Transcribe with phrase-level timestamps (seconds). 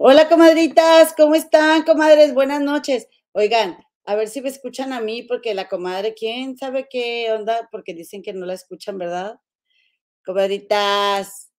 [0.00, 2.32] Hola, comadritas, ¿cómo están, comadres?
[2.34, 3.08] Buenas noches.
[3.32, 7.68] Oigan, a ver si me escuchan a mí, porque la comadre, ¿quién sabe qué onda?
[7.72, 9.36] Porque dicen que no la escuchan, ¿verdad?
[10.24, 11.50] Comadritas,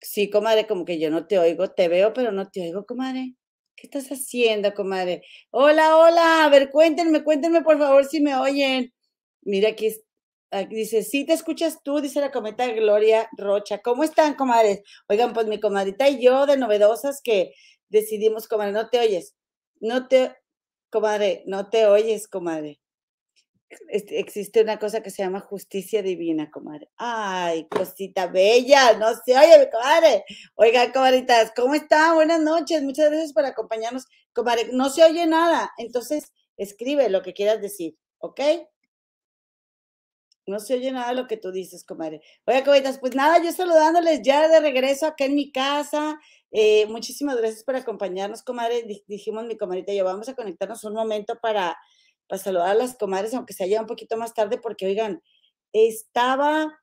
[0.00, 3.34] sí, comadre, como que yo no te oigo, te veo, pero no te oigo, comadre.
[3.76, 5.22] ¿Qué estás haciendo, comadre?
[5.50, 8.92] Hola, hola, a ver, cuéntenme, cuéntenme, por favor, si me oyen.
[9.42, 9.90] Mira, aquí,
[10.70, 13.78] dice, sí te escuchas tú, dice la cometa Gloria Rocha.
[13.78, 14.82] ¿Cómo están, comadres?
[15.08, 17.54] Oigan, pues mi comadrita y yo, de novedosas, que
[17.88, 19.34] decidimos, comadre, no te oyes,
[19.80, 20.36] no te,
[20.90, 22.80] comadre, no te oyes, comadre.
[23.88, 26.88] Este, existe una cosa que se llama justicia divina, comadre.
[26.96, 30.24] Ay, cosita bella, no se oye, comadre.
[30.54, 32.14] Oigan, comadritas, ¿cómo están?
[32.14, 34.06] Buenas noches, muchas gracias por acompañarnos.
[34.32, 38.40] Comadre, no se oye nada, entonces escribe lo que quieras decir, ¿ok?
[40.46, 42.20] No se oye nada lo que tú dices, comadre.
[42.44, 46.18] Oiga, comadritas, pues nada, yo saludándoles ya de regreso acá en mi casa.
[46.52, 49.02] Eh, muchísimas gracias por acompañarnos, comadre.
[49.06, 51.76] Dijimos mi comadrita y yo, vamos a conectarnos un momento para
[52.28, 55.22] para saludar a las comadres, aunque se haya un poquito más tarde, porque oigan,
[55.72, 56.78] estaba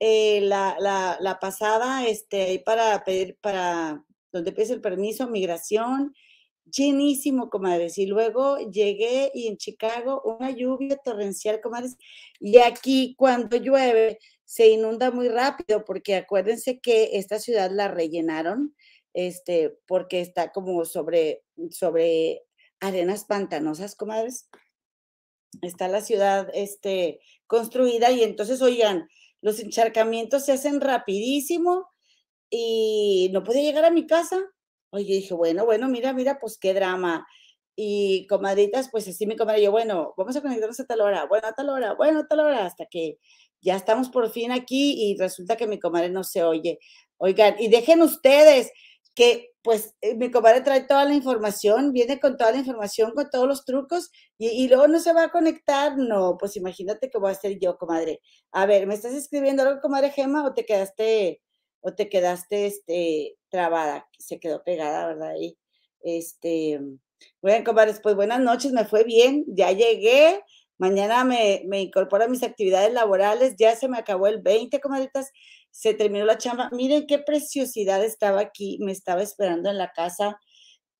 [0.00, 6.14] eh, la, la, la, pasada este, ahí para pedir, para donde pides el permiso, migración,
[6.70, 7.98] llenísimo, comadres.
[7.98, 11.96] Y luego llegué y en Chicago una lluvia torrencial, comadres.
[12.38, 18.74] Y aquí cuando llueve se inunda muy rápido, porque acuérdense que esta ciudad la rellenaron,
[19.14, 22.42] este, porque está como sobre, sobre
[22.80, 24.48] arenas pantanosas, comadres
[25.62, 29.08] está la ciudad este, construida y entonces, oigan,
[29.40, 31.86] los encharcamientos se hacen rapidísimo
[32.50, 34.40] y no podía llegar a mi casa.
[34.90, 37.26] Oye, dije, bueno, bueno, mira, mira, pues qué drama.
[37.76, 41.48] Y comadritas, pues así mi comadre, yo, bueno, vamos a conectarnos a tal hora, bueno,
[41.48, 43.18] a tal hora, bueno, a tal hora, hasta que
[43.62, 46.78] ya estamos por fin aquí y resulta que mi comadre no se oye.
[47.18, 48.72] Oigan, y dejen ustedes
[49.14, 53.28] que pues eh, mi comadre trae toda la información, viene con toda la información, con
[53.30, 55.96] todos los trucos, y, luego no se va a conectar.
[55.98, 58.20] No, pues imagínate que voy a ser yo, comadre.
[58.52, 61.42] A ver, ¿me estás escribiendo algo, comadre Gema, o te quedaste,
[61.80, 64.08] o te quedaste este, trabada?
[64.18, 65.34] Se quedó pegada, ¿verdad?
[65.40, 65.58] Y,
[66.02, 66.80] este,
[67.42, 70.42] bueno, comadres, pues buenas noches, me fue bien, ya llegué.
[70.78, 75.30] Mañana me, me incorporo a mis actividades laborales, ya se me acabó el 20, comadritas
[75.70, 76.70] se terminó la chamba.
[76.72, 80.38] Miren qué preciosidad estaba aquí, me estaba esperando en la casa.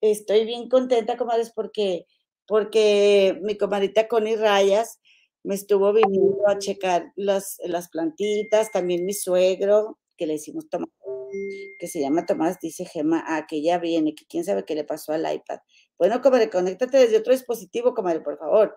[0.01, 2.07] Estoy bien contenta, comadres, porque,
[2.47, 5.01] porque mi comadita Connie Rayas
[5.43, 10.91] me estuvo viniendo a checar las, las plantitas, también mi suegro, que le hicimos Tomás,
[11.79, 14.85] que se llama Tomás, dice Gema, a que ya viene, que quién sabe qué le
[14.85, 15.61] pasó al iPad.
[15.97, 18.77] Bueno, comadre, conéctate desde otro dispositivo, comadre, por favor.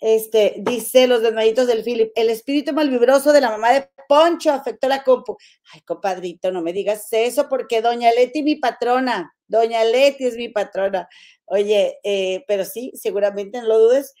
[0.00, 4.88] Este, dice los desmayitos del Philip, el espíritu malvibroso de la mamá de Poncho afectó
[4.88, 5.36] la compu.
[5.74, 10.48] Ay, compadrito, no me digas eso porque doña Leti mi patrona, doña Leti es mi
[10.48, 11.06] patrona.
[11.44, 14.14] Oye, eh, pero sí, seguramente no lo dudes.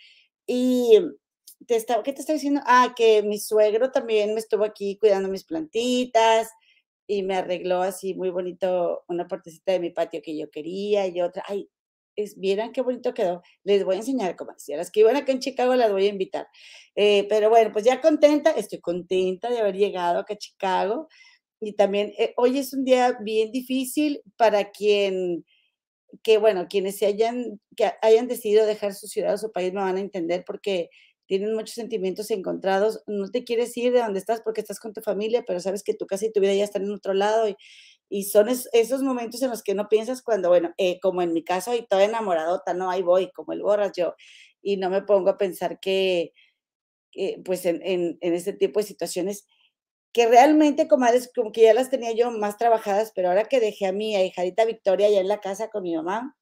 [0.46, 0.98] Y
[1.66, 2.60] te estaba, ¿qué te estaba diciendo?
[2.66, 6.50] Ah, que mi suegro también me estuvo aquí cuidando mis plantitas
[7.06, 11.20] y me arregló así muy bonito una partecita de mi patio que yo quería y
[11.20, 11.44] otra.
[11.48, 11.68] Ay,
[12.16, 13.42] es, vieran qué bonito quedó.
[13.64, 16.06] Les voy a enseñar cómo Si a las que iban acá en Chicago las voy
[16.06, 16.48] a invitar.
[16.94, 21.08] Eh, pero bueno, pues ya contenta, estoy contenta de haber llegado acá a Chicago.
[21.60, 25.44] Y también eh, hoy es un día bien difícil para quien,
[26.22, 29.80] que bueno, quienes se hayan, que hayan decidido dejar su ciudad o su país me
[29.82, 30.90] van a entender porque
[31.26, 33.02] tienen muchos sentimientos encontrados.
[33.06, 35.94] No te quieres ir de donde estás porque estás con tu familia, pero sabes que
[35.94, 37.56] tu casa y tu vida ya están en otro lado y,
[38.08, 41.42] y son esos momentos en los que no piensas cuando, bueno, eh, como en mi
[41.42, 44.14] caso, y toda enamoradota, no, ahí voy, como el borras yo,
[44.62, 46.32] y no me pongo a pensar que,
[47.44, 49.46] pues en, en, en, este tipo de situaciones,
[50.12, 53.86] que realmente, comadres, como que ya las tenía yo más trabajadas, pero ahora que dejé
[53.86, 56.36] a mi hijadita Victoria allá en la casa con mi mamá,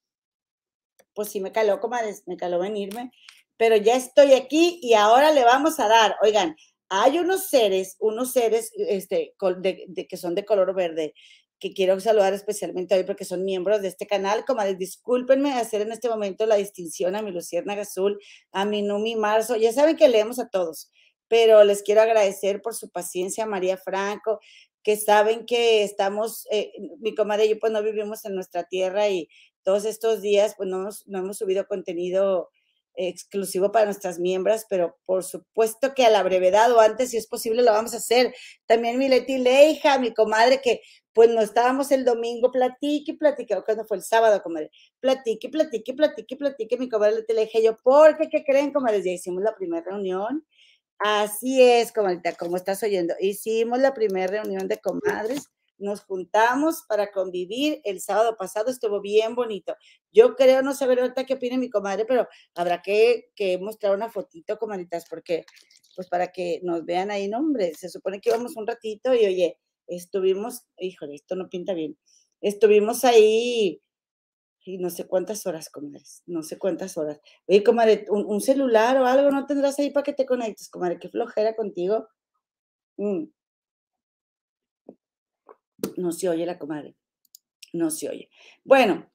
[1.15, 3.13] pues sí me caló, comadres, me caló venirme,
[3.57, 6.57] pero ya estoy aquí y ahora le vamos a dar, oigan,
[6.89, 9.35] hay unos seres, unos seres este,
[10.09, 11.15] que son de color verde,
[11.59, 14.45] que quiero saludar especialmente hoy porque son miembros de este canal.
[14.45, 18.19] Comadres, discúlpenme hacer en este momento la distinción a mi Lucierna Azul,
[18.53, 19.57] a mi Numi Marzo.
[19.57, 20.91] Ya saben que leemos a todos,
[21.29, 24.41] pero les quiero agradecer por su paciencia, María Franco,
[24.83, 29.09] que saben que estamos, eh, mi comadre y yo pues no vivimos en nuestra tierra
[29.09, 29.29] y
[29.63, 32.51] todos estos días pues no hemos subido contenido
[32.95, 37.27] exclusivo para nuestras miembros, pero por supuesto que a la brevedad o antes, si es
[37.27, 38.35] posible, lo vamos a hacer.
[38.67, 40.81] También mi Leti Leija, mi comadre, que
[41.13, 44.71] pues no estábamos el domingo, platique, platique, o cuando fue el sábado, comadre,
[45.01, 48.29] platique, platique, platique, platique, mi comadre Leti Leija, yo, ¿por qué?
[48.29, 49.03] ¿Qué creen, comadre?
[49.03, 50.45] Ya hicimos la primera reunión.
[50.99, 55.51] Así es, comadre, como estás oyendo, hicimos la primera reunión de comadres
[55.85, 59.77] nos juntamos para convivir el sábado pasado, estuvo bien bonito.
[60.13, 64.11] Yo creo, no saber ahorita qué opina mi comadre, pero habrá que, que mostrar una
[64.11, 65.45] fotito, comadritas, porque,
[65.95, 67.41] pues para que nos vean ahí, no,
[67.77, 71.97] se supone que íbamos un ratito y oye, estuvimos, híjole, esto no pinta bien,
[72.41, 73.81] estuvimos ahí
[74.67, 77.21] y no sé cuántas horas, comadres, no sé cuántas horas.
[77.47, 80.99] Oye, comadre, un, un celular o algo no tendrás ahí para que te conectes, comadre,
[80.99, 82.09] qué flojera contigo.
[82.97, 83.25] Mm.
[85.97, 86.95] No se oye la comadre.
[87.73, 88.31] No se oye.
[88.65, 89.11] Bueno,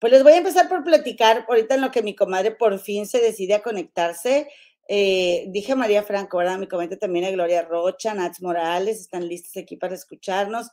[0.00, 3.06] pues les voy a empezar por platicar ahorita en lo que mi comadre por fin
[3.06, 4.48] se decide a conectarse.
[4.88, 6.58] Eh, dije a María Franco, ¿verdad?
[6.58, 10.68] Me comenta también a Gloria Rocha, Nats Morales, están listos aquí para escucharnos.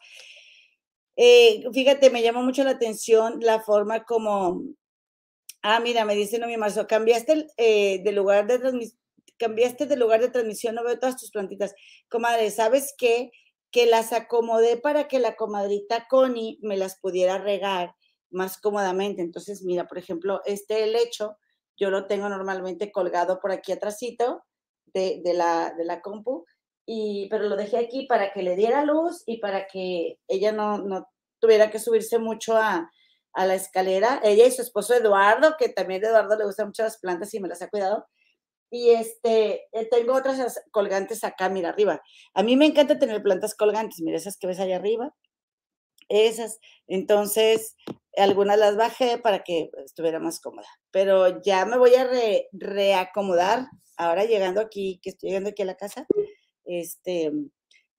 [1.15, 4.63] Eh, fíjate, me llamó mucho la atención la forma como,
[5.61, 8.99] ah, mira, me dice mi Marzo, cambiaste eh, de lugar de transmisión,
[9.37, 11.73] cambiaste de lugar de transmisión, no veo todas tus plantitas.
[12.09, 13.31] Comadre, ¿sabes qué?
[13.73, 17.93] Que las acomodé para que la comadrita Connie me las pudiera regar
[18.29, 19.21] más cómodamente.
[19.21, 21.37] Entonces, mira, por ejemplo, este helecho,
[21.75, 24.45] yo lo tengo normalmente colgado por aquí atrásito
[24.93, 26.45] de, la, de la compu,
[26.85, 30.77] y, pero lo dejé aquí para que le diera luz y para que ella no,
[30.77, 31.07] no
[31.39, 32.91] tuviera que subirse mucho a,
[33.33, 34.21] a la escalera.
[34.23, 37.47] Ella y su esposo Eduardo, que también Eduardo le gustan mucho las plantas y me
[37.47, 38.05] las ha cuidado.
[38.73, 42.01] Y este, eh, tengo otras colgantes acá, mira, arriba.
[42.33, 45.13] A mí me encanta tener plantas colgantes, mira, esas que ves allá arriba.
[46.09, 46.59] Esas.
[46.87, 47.75] Entonces,
[48.17, 50.65] algunas las bajé para que estuviera más cómoda.
[50.89, 52.09] Pero ya me voy a
[52.51, 56.07] reacomodar ahora llegando aquí, que estoy llegando aquí a la casa.
[56.65, 57.31] Este,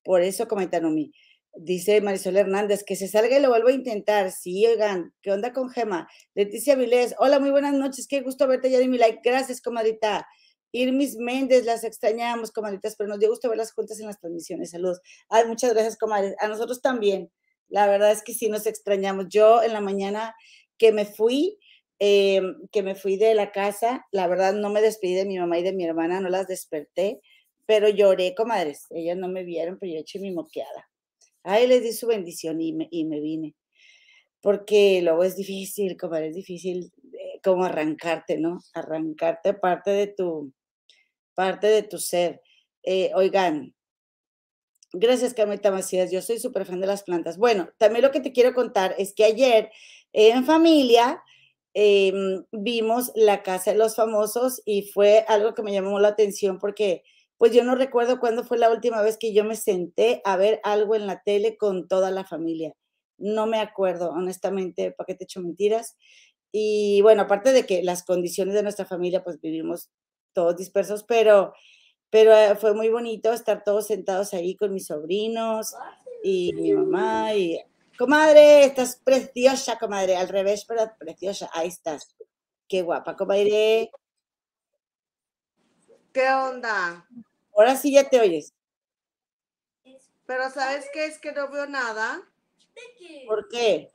[0.03, 1.13] por eso comentaron mi.
[1.55, 4.33] Dice Marisol Hernández, que se salga y lo vuelvo a intentar.
[4.33, 6.09] Sí, oigan, ¿qué onda con Gema?
[6.35, 9.21] Leticia Vilés, hola, muy buenas noches, qué gusto verte, ya di mi like.
[9.23, 10.27] Gracias, comadita.
[10.75, 14.73] Irmis Méndez, las extrañamos, comadritas, pero nos dio gusto verlas juntas en las transmisiones.
[14.73, 15.01] Saludos.
[15.29, 16.35] Ay, muchas gracias, comadres.
[16.41, 17.31] A nosotros también.
[17.69, 19.27] La verdad es que sí nos extrañamos.
[19.29, 20.35] Yo en la mañana
[20.77, 21.61] que me fui,
[22.01, 25.61] eh, que me fui de la casa, la verdad no me despedí de mi mamá
[25.61, 27.21] y de mi hermana, no las desperté,
[27.67, 28.87] pero lloré, comadres.
[28.91, 30.91] Ellas no me vieron, pero yo eché mi moqueada.
[31.45, 33.55] Ay, les di su bendición y me, y me vine.
[34.41, 38.59] Porque luego es difícil, comadre, es difícil eh, como arrancarte, ¿no?
[38.75, 40.53] Arrancarte parte de tu,
[41.35, 42.41] parte de tu ser.
[42.83, 43.75] Eh, oigan,
[44.93, 47.39] gracias Carmita Macías, yo soy súper fan de las plantas.
[47.39, 49.71] Bueno, también lo que te quiero contar es que ayer
[50.13, 51.23] en familia
[51.75, 56.59] em, vimos la casa de los famosos y fue algo que me llamó la atención
[56.59, 57.03] porque
[57.37, 60.61] pues yo no recuerdo cuándo fue la última vez que yo me senté a ver
[60.63, 62.75] algo en la tele con toda la familia.
[63.19, 65.97] No me acuerdo, honestamente, para qué te echo mentiras.
[66.53, 69.91] Y bueno, aparte de que las condiciones de nuestra familia, pues vivimos
[70.35, 71.55] todos dispersos, pero,
[72.11, 75.75] pero eh, fue muy bonito estar todos sentados ahí con mis sobrinos
[76.23, 77.59] y mi mamá y
[77.97, 82.15] comadre, estás preciosa, comadre, al revés, pero preciosa, ahí estás.
[82.69, 83.91] Qué guapa, comadre.
[86.13, 87.07] ¿Qué onda?
[87.57, 88.53] Ahora sí ya te oyes.
[90.27, 91.07] Pero ¿sabes qué?
[91.07, 92.23] Es que no veo nada.
[93.27, 93.93] ¿Por qué?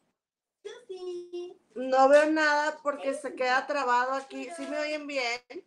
[1.75, 4.50] No veo nada porque se queda trabado aquí.
[4.55, 5.65] ¿Sí me oyen bien?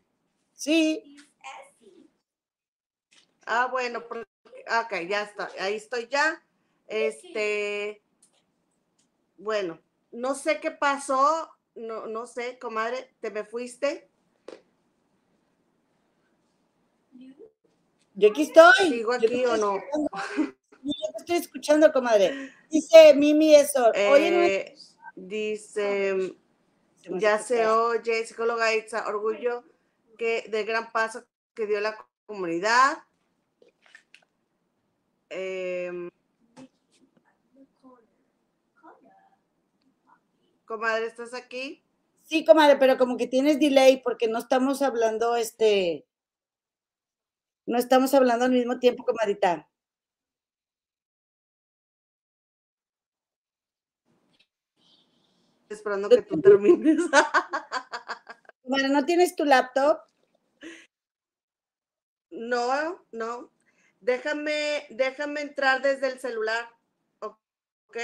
[0.63, 1.17] Sí.
[3.47, 6.41] Ah, bueno, ok, ya está, ahí estoy ya.
[6.87, 8.01] Este,
[9.39, 9.81] bueno,
[10.13, 14.09] no sé qué pasó, no, no sé, comadre, ¿te me fuiste?
[18.15, 18.89] Yo aquí estoy.
[18.89, 19.83] ¿Sigo aquí o no?
[20.37, 22.55] Yo te estoy escuchando, comadre.
[22.71, 23.91] Dice Mimi eso.
[23.97, 24.77] Eh,
[25.17, 26.37] dice,
[27.03, 29.65] ya se oye, psicóloga Itza, orgullo
[30.23, 32.99] que del gran paso que dio la comunidad.
[35.31, 35.91] Eh,
[40.65, 41.83] comadre, ¿estás aquí?
[42.23, 46.07] Sí, comadre, pero como que tienes delay porque no estamos hablando, este,
[47.67, 49.69] no estamos hablando al mismo tiempo, comadita.
[55.69, 56.99] Esperando que tú termines.
[58.65, 59.99] Bueno, ¿no tienes tu laptop?
[62.33, 63.51] No, no.
[64.01, 66.69] Déjame, déjame entrar desde el celular.
[67.21, 67.97] ¿Ok?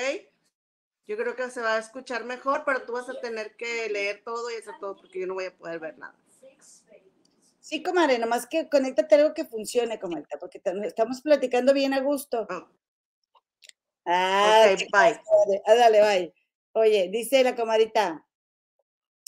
[1.07, 4.23] Yo creo que se va a escuchar mejor, pero tú vas a tener que leer
[4.23, 6.15] todo y hacer todo porque yo no voy a poder ver nada.
[7.61, 12.47] Sí, comadre, nomás que conéctate algo que funcione, comadre, porque estamos platicando bien a gusto.
[12.49, 12.69] Oh.
[14.05, 15.21] Ah, ok, bye.
[15.67, 16.35] Ah, dale, bye.
[16.73, 18.27] Oye, dice la comadita,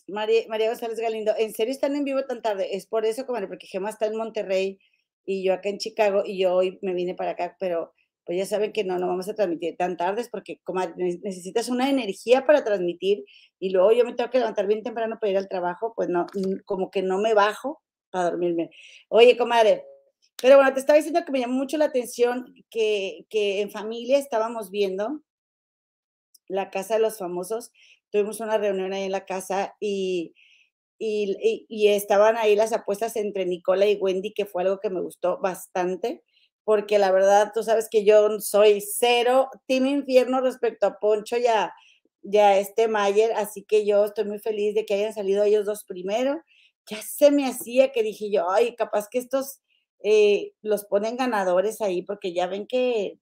[0.07, 2.77] María, María González Galindo, ¿en serio están en vivo tan tarde?
[2.77, 4.79] Es por eso, comadre, porque Gemma está en Monterrey
[5.31, 7.93] y yo acá en Chicago y yo hoy me vine para acá, pero
[8.27, 11.89] pues ya saben que no, no vamos a transmitir tan tardes porque como necesitas una
[11.89, 13.25] energía para transmitir
[13.61, 16.27] y luego yo me tengo que levantar bien temprano para ir al trabajo, pues no,
[16.65, 18.71] como que no me bajo para dormirme.
[19.09, 19.85] Oye, comadre,
[20.43, 24.19] pero bueno, te estaba diciendo que me llamó mucho la atención que, que en familia
[24.19, 25.23] estábamos viendo
[26.49, 27.71] la casa de los famosos.
[28.11, 30.35] Tuvimos una reunión ahí en la casa y,
[31.01, 35.01] y, y, estaban ahí las apuestas entre Nicola y Wendy, que fue algo que me
[35.01, 36.23] gustó bastante
[36.65, 41.47] porque la verdad, tú sabes que yo soy cero Team Infierno respecto a Poncho y
[41.47, 41.73] a,
[42.59, 46.41] este Mayer, así que yo estoy muy feliz de que hayan salido ellos dos primero.
[46.87, 49.61] Ya se me hacía que dije yo, ay, capaz que estos
[50.05, 53.19] eh, los ponen ganadores ahí, porque ya ven que,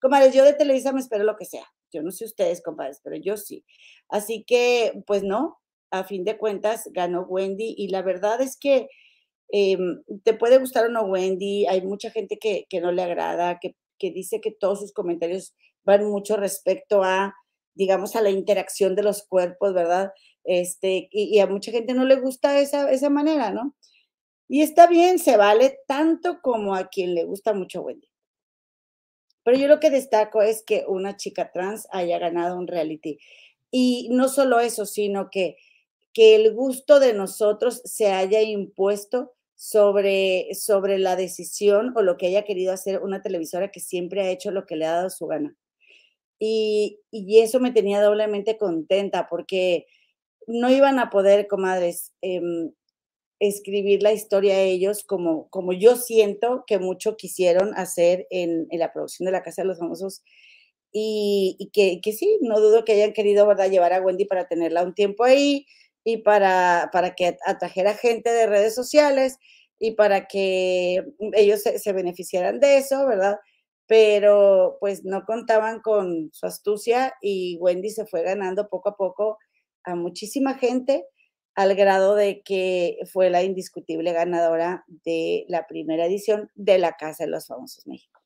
[0.00, 1.66] comadres, yo de Televisa me espero lo que sea.
[1.92, 3.64] Yo no sé ustedes, compadres, pero yo sí.
[4.08, 8.88] Así que, pues no, a fin de cuentas ganó Wendy y la verdad es que
[9.52, 13.74] Em, te puede gustar o no Wendy, hay mucha gente que, no le agrada, que,
[14.10, 15.54] dice que todos sus comentarios
[15.84, 17.34] van mucho respecto a,
[17.74, 20.12] digamos, a la interacción de los cuerpos, ¿verdad?
[20.44, 23.74] Este, y, a mucha gente no le gusta esa, esa manera, ¿no?
[24.48, 28.08] Y está bien, se vale tanto como a quien le gusta mucho Wendy.
[29.44, 33.18] Pero yo lo que destaco es que una chica trans haya ganado un reality.
[33.70, 35.56] Y no solo eso, sino que,
[36.12, 42.26] que el gusto de nosotros se haya impuesto sobre, sobre la decisión o lo que
[42.28, 45.26] haya querido hacer una televisora que siempre ha hecho lo que le ha dado su
[45.26, 45.54] gana.
[46.38, 49.86] Y, eso me tenía doblemente contenta porque
[50.46, 52.72] no iban a poder, comadres, em,
[53.40, 58.92] escribir la historia a ellos como, como yo siento que mucho quisieron hacer en, la
[58.92, 60.22] producción de La Casa de los Famosos.
[60.92, 63.70] Y, que, que, sí, no dudo que hayan querido ¿verdad?
[63.70, 65.66] llevar a Wendy para tenerla un tiempo ahí,
[66.04, 69.36] y para, para que atrajera gente de redes sociales
[69.78, 73.38] y para que ellos se, beneficiaran de eso, ¿verdad?
[73.86, 79.38] Pero pues no contaban con su astucia y Wendy se fue ganando poco a poco
[79.84, 81.06] a muchísima gente
[81.54, 87.24] al grado de que fue la indiscutible ganadora de la primera edición de la Casa
[87.24, 88.19] de los Famosos México.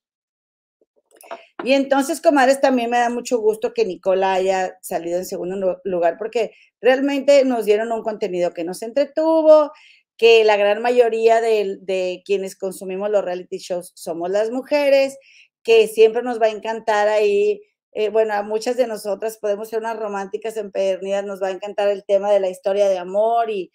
[1.65, 6.17] Y entonces, comadres, también me da mucho gusto que Nicola haya salido en segundo lugar
[6.19, 9.73] porque realmente nos dieron un contenido que nos entretuvo,
[10.17, 15.19] que la gran mayoría de, quienes consumimos los reality shows somos las mujeres,
[15.63, 17.63] que siempre nos va a encantar ahí.
[17.93, 21.89] Eh, bueno, a muchas de nosotras podemos ser unas románticas empedernidas, nos va a encantar
[21.89, 23.71] el tema de la historia de amor y,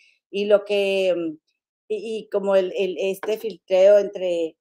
[0.46, 1.16] lo que,
[1.88, 4.58] y, como el, este filtreo entre,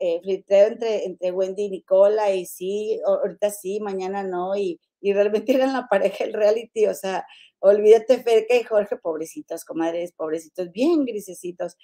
[0.00, 5.52] eh, entre, entre Wendy y Nicola, y sí, ahorita sí, mañana no, y, y realmente
[5.54, 7.26] eran la pareja el reality, o sea,
[7.60, 11.76] olvídate Ferca y Jorge, pobrecitos, comadres, pobrecitos, bien grisecitos,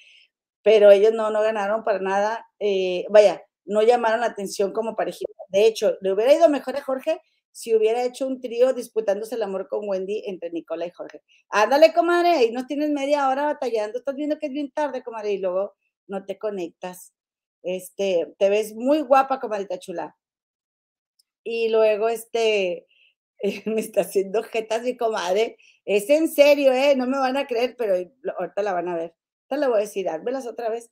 [0.62, 5.32] pero ellos no, no ganaron para nada, eh, vaya, no llamaron la atención como parejita.
[5.50, 7.20] De hecho, le hubiera ido mejor a Jorge
[7.52, 11.22] si hubiera hecho un trío disputándose el amor con Wendy entre Nicola y Jorge.
[11.50, 15.32] Ándale, comadre, ahí no tienes media hora batallando, estás viendo que es bien tarde, comadre,
[15.32, 15.74] y luego
[16.06, 17.12] no te conectas.
[17.66, 20.16] Este, te ves muy guapa, comadita chula.
[21.44, 22.86] Y luego, este,
[23.66, 25.58] me está haciendo jetas mi comadre.
[25.84, 26.94] Es en serio, ¿eh?
[26.96, 27.94] No me van a creer, pero
[28.38, 29.14] ahorita la van a ver.
[29.50, 30.90] Ahorita le voy a decir, házmelas otra vez.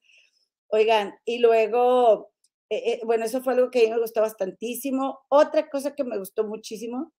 [0.68, 2.32] Oigan, y luego,
[2.70, 5.20] eh, eh, bueno, eso fue algo que a mí me gustó bastantísimo.
[5.30, 7.12] Otra cosa que me gustó muchísimo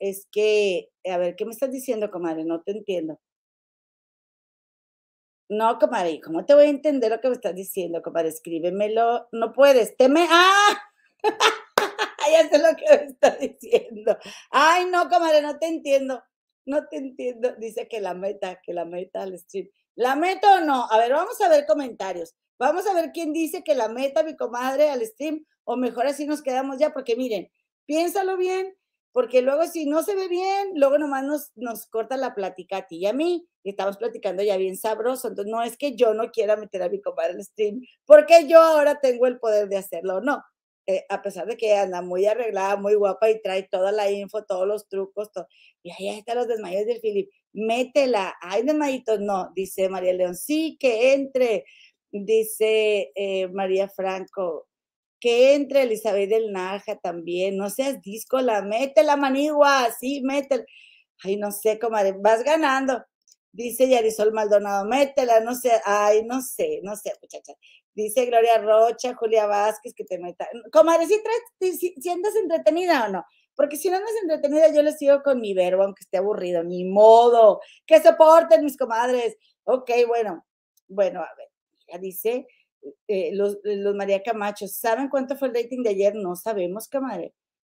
[0.00, 2.44] es que, a ver, ¿qué me estás diciendo, comadre?
[2.44, 3.20] No te entiendo.
[5.50, 8.28] No, comadre, ¿cómo te voy a entender lo que me estás diciendo, comadre?
[8.28, 9.28] Escríbemelo.
[9.32, 9.96] No puedes.
[9.96, 10.26] Teme.
[10.28, 10.78] ¡Ah!
[12.30, 14.18] ya sé lo que me está diciendo.
[14.50, 16.22] Ay, no, comadre, no te entiendo.
[16.66, 17.54] No te entiendo.
[17.56, 19.68] Dice que la meta, que la meta al stream.
[19.94, 20.86] ¿La meta o no?
[20.90, 22.34] A ver, vamos a ver comentarios.
[22.58, 26.26] Vamos a ver quién dice que la meta, mi comadre, al stream, o mejor así
[26.26, 27.50] nos quedamos ya, porque miren,
[27.86, 28.76] piénsalo bien,
[29.18, 32.86] porque luego si no se ve bien, luego nomás nos, nos corta la plática a
[32.86, 35.26] ti y a mí, y estamos platicando ya bien sabroso.
[35.26, 38.60] Entonces, no es que yo no quiera meter a mi comadre al stream, porque yo
[38.60, 40.40] ahora tengo el poder de hacerlo, no.
[40.86, 44.44] Eh, a pesar de que anda muy arreglada, muy guapa y trae toda la info,
[44.44, 45.48] todos los trucos, todo.
[45.82, 50.76] y ahí están los desmayos del Philip, métela, hay desmayitos, no, dice María León, sí,
[50.78, 51.64] que entre,
[52.12, 54.68] dice eh, María Franco,
[55.20, 60.64] que entre Elizabeth del Naja también, no seas díscola, métela, manigua, sí, métela.
[61.24, 63.04] Ay, no sé, comadre, vas ganando.
[63.52, 67.54] Dice Yarisol Maldonado, métela, no sé, ay, no sé, no sé, muchacha.
[67.94, 70.48] Dice Gloria Rocha, Julia Vázquez, que te meta.
[70.70, 73.24] Comadre, si, si, andas entretenida o no?
[73.56, 76.84] Porque si no andas entretenida, yo le sigo con mi verbo, aunque esté aburrido, ni
[76.84, 77.60] modo.
[77.86, 79.36] Que soporten mis comadres.
[79.64, 80.46] Ok, bueno,
[80.86, 81.48] bueno, a ver,
[81.88, 82.46] ya dice
[83.06, 86.14] eh, los, los María Camacho, ¿saben cuánto fue el rating de ayer?
[86.14, 86.88] No sabemos.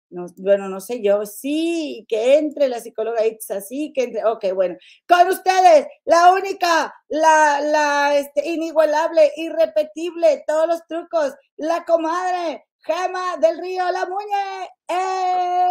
[0.09, 4.53] No, bueno, no sé yo, sí, que entre la psicóloga Itza, sí, que entre, ok,
[4.53, 12.65] bueno, con ustedes, la única, la, la, este, inigualable, irrepetible, todos los trucos, la comadre,
[12.83, 15.67] Gema del Río, la muñe, ¡eh!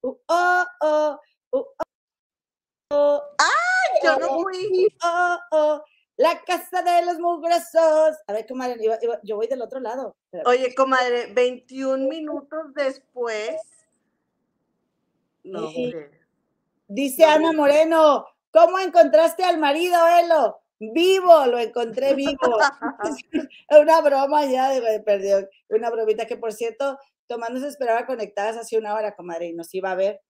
[0.00, 1.18] Uh, oh, oh,
[1.52, 1.66] uh, oh,
[2.90, 4.88] oh, ¡Ay, yo no fui!
[5.04, 5.82] Oh, oh,
[6.18, 8.16] la casa de los mugrosos.
[8.26, 8.76] A ver, comadre,
[9.22, 10.16] yo voy del otro lado.
[10.44, 13.56] Oye, comadre, 21 minutos después.
[15.44, 15.70] No,
[16.88, 20.58] Dice Ana Moreno, ¿cómo encontraste al marido, Elo?
[20.80, 22.36] Vivo, lo encontré vivo.
[23.70, 28.76] una broma ya, de, perdió, una bromita que por cierto, Tomás se esperaba conectadas hace
[28.76, 30.20] una hora, comadre, y nos iba a ver.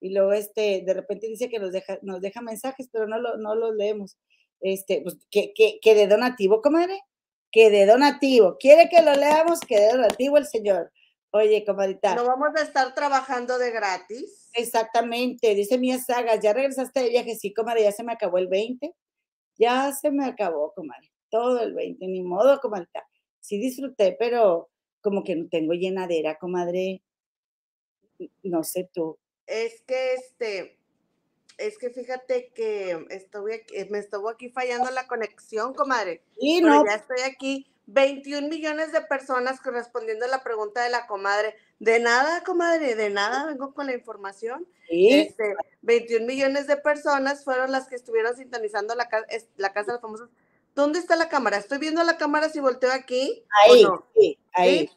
[0.00, 3.36] Y luego este, de repente dice que nos deja, nos deja mensajes, pero no, lo,
[3.38, 4.16] no los leemos
[4.64, 6.98] este, pues, que, que, de donativo, comadre,
[7.52, 8.56] que de donativo.
[8.58, 9.60] ¿Quiere que lo leamos?
[9.60, 10.90] Que de donativo el señor.
[11.30, 12.14] Oye, comadita.
[12.14, 14.50] No vamos a estar trabajando de gratis.
[14.54, 18.48] Exactamente, dice Mía Sagas, ya regresaste de viaje, sí, comadre, ya se me acabó el
[18.48, 18.94] 20.
[19.56, 23.06] Ya se me acabó, comadre, todo el 20, ni modo, comadita.
[23.40, 24.70] Sí disfruté, pero
[25.02, 27.02] como que no tengo llenadera, comadre.
[28.42, 29.18] No sé tú.
[29.46, 30.78] Es que este,
[31.58, 36.22] es que fíjate que estuve me estuvo aquí fallando la conexión, comadre.
[36.38, 36.84] Y no.
[36.84, 37.66] ya estoy aquí.
[37.86, 41.54] 21 millones de personas correspondiendo a la pregunta de la comadre.
[41.78, 44.66] De nada, comadre, de nada, vengo con la información.
[44.88, 45.10] ¿Sí?
[45.10, 49.08] Este, 21 millones de personas fueron las que estuvieron sintonizando la,
[49.56, 50.30] la Casa de los Famosos.
[50.74, 51.58] ¿Dónde está la cámara?
[51.58, 53.44] Estoy viendo la cámara si volteo aquí.
[53.64, 54.90] Ahí, sí, ahí.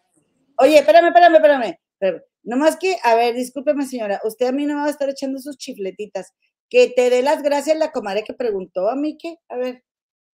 [0.58, 2.24] Oye, espérame, espérame, espérame.
[2.48, 5.38] Nomás que, a ver, discúlpeme, señora, usted a mí no me va a estar echando
[5.38, 6.34] sus chifletitas.
[6.70, 9.84] Que te dé las gracias la comadre que preguntó a mí que, a ver,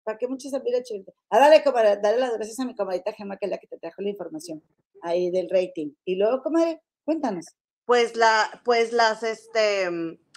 [0.04, 1.14] ¿para qué muchos mira chifletitas?
[1.28, 3.76] Ah, dale, comadre, dale las gracias a mi comadita Gema, que es la que te
[3.76, 4.62] trajo la información
[5.02, 5.92] ahí del rating.
[6.06, 7.44] Y luego, comadre, cuéntanos.
[7.84, 9.90] Pues la, pues las, este,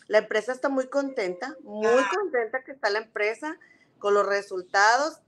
[0.07, 2.09] la empresa está muy contenta, muy ah.
[2.13, 3.57] contenta que está la empresa
[3.97, 5.21] con los resultados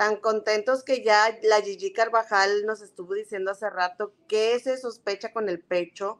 [0.00, 5.30] tan contentos que ya la Gigi Carvajal nos estuvo diciendo hace rato que se sospecha
[5.30, 6.18] con el pecho,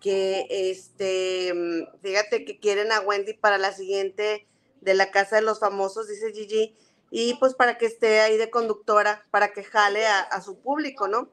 [0.00, 1.54] que este,
[2.02, 4.48] fíjate que quieren a Wendy para la siguiente
[4.80, 6.76] de la Casa de los Famosos, dice Gigi,
[7.12, 11.30] y pues para que esté ahí de conductora, para que jale a, su público, ¿no?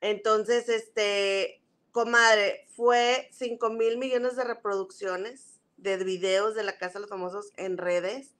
[0.00, 1.60] Entonces, este,
[1.92, 7.52] comadre, fue 5 mil millones de reproducciones de videos de la Casa de los Famosos
[7.58, 8.39] en redes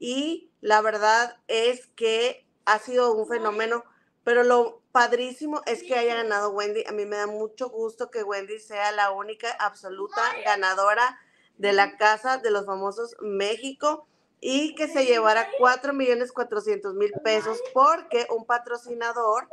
[0.00, 3.84] y la verdad es que ha sido un fenómeno,
[4.24, 6.84] pero lo padrísimo es que haya ganado Wendy.
[6.88, 11.20] A mí me da mucho gusto que Wendy sea la única absoluta ganadora
[11.58, 14.06] de la Casa de los Famosos México
[14.40, 19.48] y que se llevara 4 millones 400 mil pesos porque un patrocinador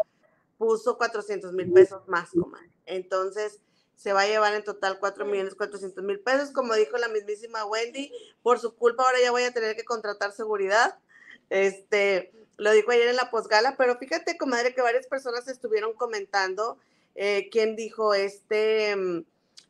[0.58, 2.72] puso 400 mil pesos más, comadre.
[2.86, 3.60] Entonces,
[3.98, 7.66] se va a llevar en total 4 millones 400 mil pesos, como dijo la mismísima
[7.66, 8.12] Wendy,
[8.44, 11.00] por su culpa ahora ya voy a tener que contratar seguridad.
[11.50, 16.78] Este, lo dijo ayer en la posgala, pero fíjate, comadre, que varias personas estuvieron comentando
[17.16, 18.96] eh, quién dijo este,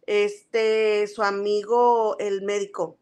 [0.05, 2.97] este, su amigo, el médico.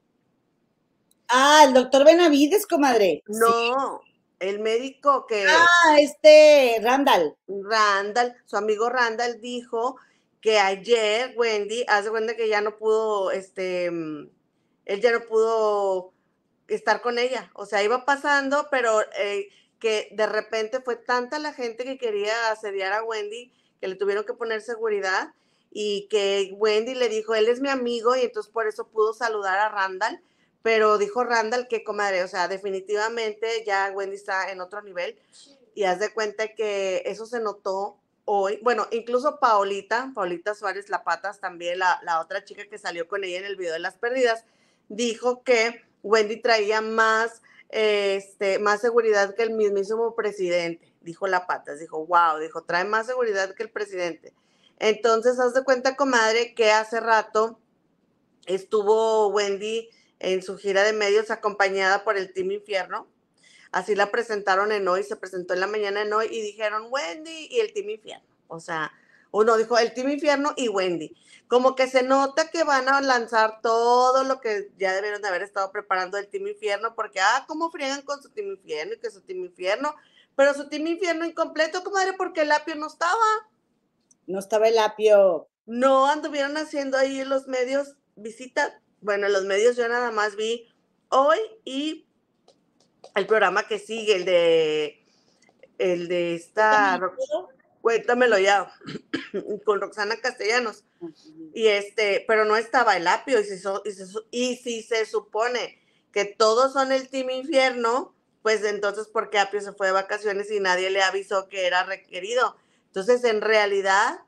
[1.28, 3.24] Ah, el doctor Benavides, comadre.
[3.26, 4.02] No,
[4.40, 5.48] el médico que.
[5.48, 7.36] Ah, este, Randall.
[7.48, 9.98] Randall, su amigo Randall dijo
[10.46, 14.30] que ayer Wendy hace cuenta que ya no pudo, este, mm,
[14.86, 16.14] él ya no pudo
[16.68, 17.50] estar con ella.
[17.56, 22.52] O sea, iba pasando, pero eh, que de repente fue tanta la gente que quería
[22.52, 25.34] asediar a Wendy que le tuvieron que poner seguridad
[25.72, 29.58] y que Wendy le dijo, él es mi amigo y entonces por eso pudo saludar
[29.58, 30.22] a Randall,
[30.62, 35.18] pero dijo Randall que comadre, o sea, definitivamente ya Wendy está en otro nivel
[35.74, 41.04] y haz de cuenta que eso se notó hoy, bueno, incluso Paulita, Paulita Suárez La
[41.04, 44.46] Patas, también la, otra chica que salió con ella en el video de las perdidas,
[44.90, 51.80] dijo que Wendy traía más, este, más seguridad que el mismísimo presidente, dijo La Patas,
[51.80, 54.34] dijo, wow, dijo, trae más seguridad que el presidente.
[54.80, 57.60] Entonces, haz de cuenta, comadre, que hace rato
[58.46, 63.08] estuvo Wendy en su gira de medios acompañada por el Team Infierno,
[63.76, 67.50] Así la presentaron en hoy, se presentó en la mañana en hoy y dijeron Wendy
[67.52, 68.26] y el Team Infierno.
[68.48, 68.94] O sea,
[69.32, 71.14] uno dijo el Team Infierno y Wendy.
[71.50, 75.42] Como que se nota que van a lanzar todo lo que ya debieron de haber
[75.42, 79.12] estado preparando el Team Infierno, porque, ah, ¿cómo friegan con su Team Infierno y que
[79.12, 79.94] su Team Infierno?
[80.38, 83.50] Pero su Team Infierno incompleto, comadre, porque el apio no estaba.
[84.26, 85.50] No estaba el apio.
[85.66, 88.72] No, anduvieron haciendo ahí los medios visitas.
[89.02, 90.66] Bueno, los medios yo nada más vi
[91.10, 92.05] hoy y
[93.16, 95.04] el programa que sigue, el de,
[95.78, 97.00] el de esta,
[97.82, 98.74] cuéntamelo ya,
[99.66, 100.84] con Roxana Castellanos.
[101.54, 103.46] Y este, pero no estaba el apio, y,
[104.32, 105.80] y, si se supone
[106.12, 110.52] que todos son el Team Infierno, pues entonces, ¿por qué Apio se fue de vacaciones
[110.52, 112.56] y nadie le avisó que era requerido?
[112.86, 114.20] Entonces, en realidad,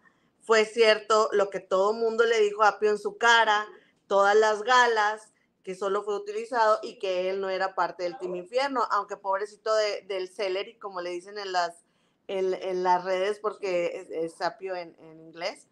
[0.41, 3.67] fue cierto lo que todo el mundo le dijo a Apio en su cara,
[4.07, 5.31] todas las galas,
[5.67, 9.75] que solo fue utilizado y que él no era parte del Team Infierno, aunque pobrecito
[9.75, 11.83] de, del Celery, como le dicen en las,
[12.29, 15.67] en, las redes, porque es, Apio en, inglés,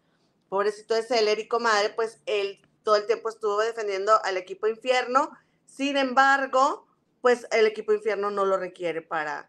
[0.50, 5.30] pobrecito de Celery, comadre, pues él todo el tiempo estuvo defendiendo al equipo Infierno,
[5.64, 6.86] sin embargo,
[7.22, 9.48] pues el equipo Infierno no lo requiere para,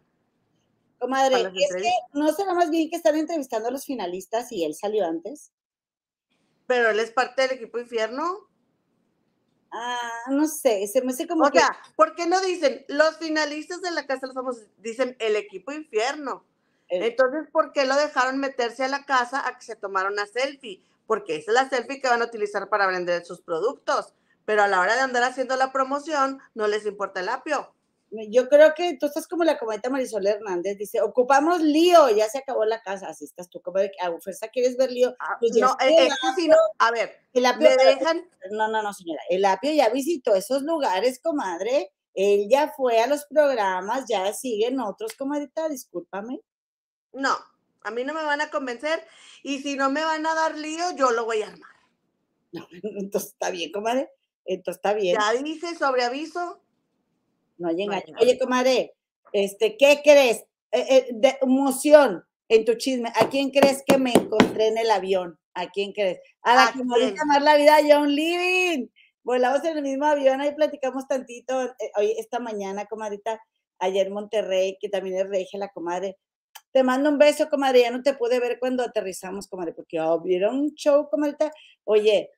[0.98, 4.74] Comadre, es que no será más bien que están entrevistando a los finalistas y él
[4.74, 5.52] salió antes.
[6.66, 8.47] Pero él es parte del equipo infierno.
[9.70, 11.44] Ah, no sé, se me hace como.
[11.44, 14.66] O sea, ¿por qué no dicen los finalistas de la Casa de los Famosos?
[14.78, 16.44] Dicen el equipo infierno.
[16.88, 20.82] Entonces, ¿por qué lo dejaron meterse a la casa a que se tomara una selfie?
[21.06, 24.14] Porque esa es la selfie que van a utilizar para vender sus productos.
[24.46, 27.74] Pero a la hora de andar haciendo la promoción, no les importa el apio
[28.10, 32.38] yo creo que tú estás como la cometa Marisol Hernández, dice, ocupamos lío, ya se
[32.38, 35.14] acabó la casa, así estás tú, como a fuerza quieres ver lío.
[35.18, 38.28] Ah, pues no, es, que si no, a ver, el apio, dejan...
[38.50, 43.06] No, no, no, señora, el apio ya visitó esos lugares, comadre, él ya fue a
[43.06, 46.40] los programas, ya siguen otros, comadita, discúlpame.
[47.12, 47.36] No,
[47.82, 49.06] a mí no me van a convencer,
[49.42, 51.70] y si no me van a dar lío, yo lo voy a armar.
[52.52, 54.10] No, entonces está bien, comadre,
[54.46, 55.18] entonces está bien.
[55.20, 56.62] Ya dice sobre aviso,
[57.58, 58.14] no hay engaño.
[58.20, 58.94] Oye, comadre,
[59.32, 60.44] este, ¿qué crees?
[60.70, 63.12] Eh, eh, de emoción en tu chisme.
[63.16, 65.38] ¿A quién crees que me encontré en el avión?
[65.54, 66.20] ¿A quién crees?
[66.42, 68.88] A la que me llamar la vida John Living.
[69.22, 71.62] Volamos en el mismo avión, ahí platicamos tantito.
[71.62, 73.40] Eh, hoy, esta mañana, comadrita,
[73.78, 76.16] ayer en Monterrey, que también es regia la comadre.
[76.72, 77.80] Te mando un beso, comadre.
[77.80, 81.50] Ya no te pude ver cuando aterrizamos, comadre, porque vieron un show, comadrita.
[81.84, 82.30] Oye,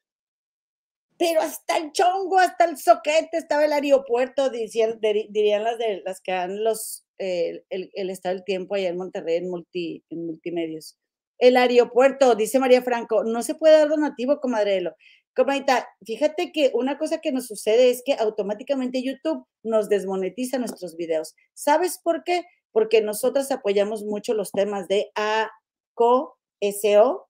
[1.20, 6.22] pero hasta el chongo, hasta el soquete estaba el aeropuerto, dirían, dirían las de las
[6.22, 10.96] que dan los el, estado del tiempo allá en Monterrey en, multi, en multimedios.
[11.38, 14.96] El aeropuerto, dice María Franco, no se puede dar donativo, comadrelo.
[15.36, 20.96] Comadita, fíjate que una cosa que nos sucede es que automáticamente YouTube nos desmonetiza nuestros
[20.96, 21.34] videos.
[21.52, 22.46] ¿Sabes por qué?
[22.72, 27.28] Porque nosotros apoyamos mucho los temas de ACO, SEO,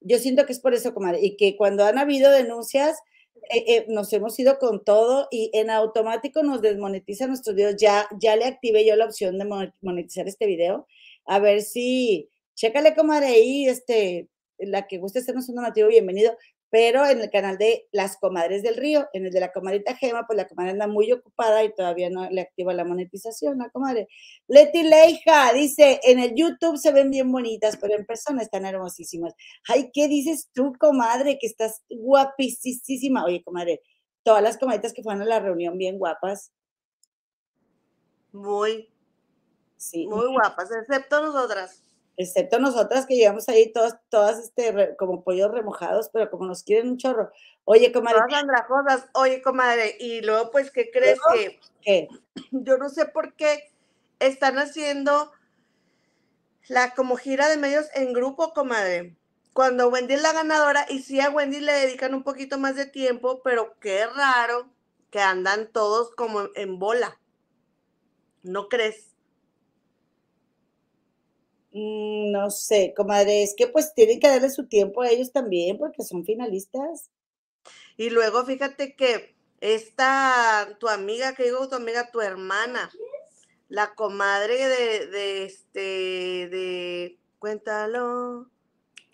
[0.00, 2.98] yo siento que es por eso, comadre, y que cuando han habido denuncias,
[3.50, 7.76] eh, eh, nos hemos ido con todo y en automático nos desmonetiza nuestros videos.
[7.76, 10.86] Ya, ya le activé yo la opción de monetizar este video.
[11.26, 16.36] A ver si, chécale, comadre, ahí, este, la que guste hacernos un donativo, bienvenido
[16.70, 20.24] pero en el canal de Las Comadres del Río, en el de la comadrita Gema,
[20.26, 24.08] pues la comadre anda muy ocupada y todavía no le activa la monetización, la comadre.
[24.46, 29.34] Leti Leija dice, en el YouTube se ven bien bonitas, pero en persona están hermosísimas.
[29.68, 31.38] Ay, ¿qué dices tú, comadre?
[31.40, 33.24] Que estás guapísima.
[33.24, 33.82] Oye, comadre,
[34.22, 36.52] todas las comadritas que fueron a la reunión bien guapas.
[38.32, 38.88] Muy,
[39.76, 40.06] sí.
[40.06, 41.82] muy guapas, excepto nosotras
[42.22, 46.90] excepto nosotras que llevamos ahí todas, todas este, como pollos remojados, pero como nos quieren
[46.90, 47.30] un chorro.
[47.64, 48.20] Oye, comadre.
[48.28, 51.60] Todas andrajosas, oye, comadre, y luego, pues, ¿qué crees que?
[51.82, 52.08] ¿Qué?
[52.50, 53.72] Yo no sé por qué
[54.18, 55.32] están haciendo
[56.68, 59.16] la como gira de medios en grupo, comadre.
[59.52, 62.86] Cuando Wendy es la ganadora, y sí a Wendy le dedican un poquito más de
[62.86, 64.68] tiempo, pero qué raro
[65.10, 67.18] que andan todos como en bola.
[68.42, 69.09] ¿No crees?
[71.72, 75.78] Mm, no sé, comadre, es que pues tienen que darle su tiempo a ellos también
[75.78, 77.10] porque son finalistas.
[77.96, 82.90] Y luego fíjate que esta, tu amiga, que digo tu amiga, tu hermana,
[83.68, 85.80] la comadre de, de este,
[86.48, 88.50] de, cuéntalo,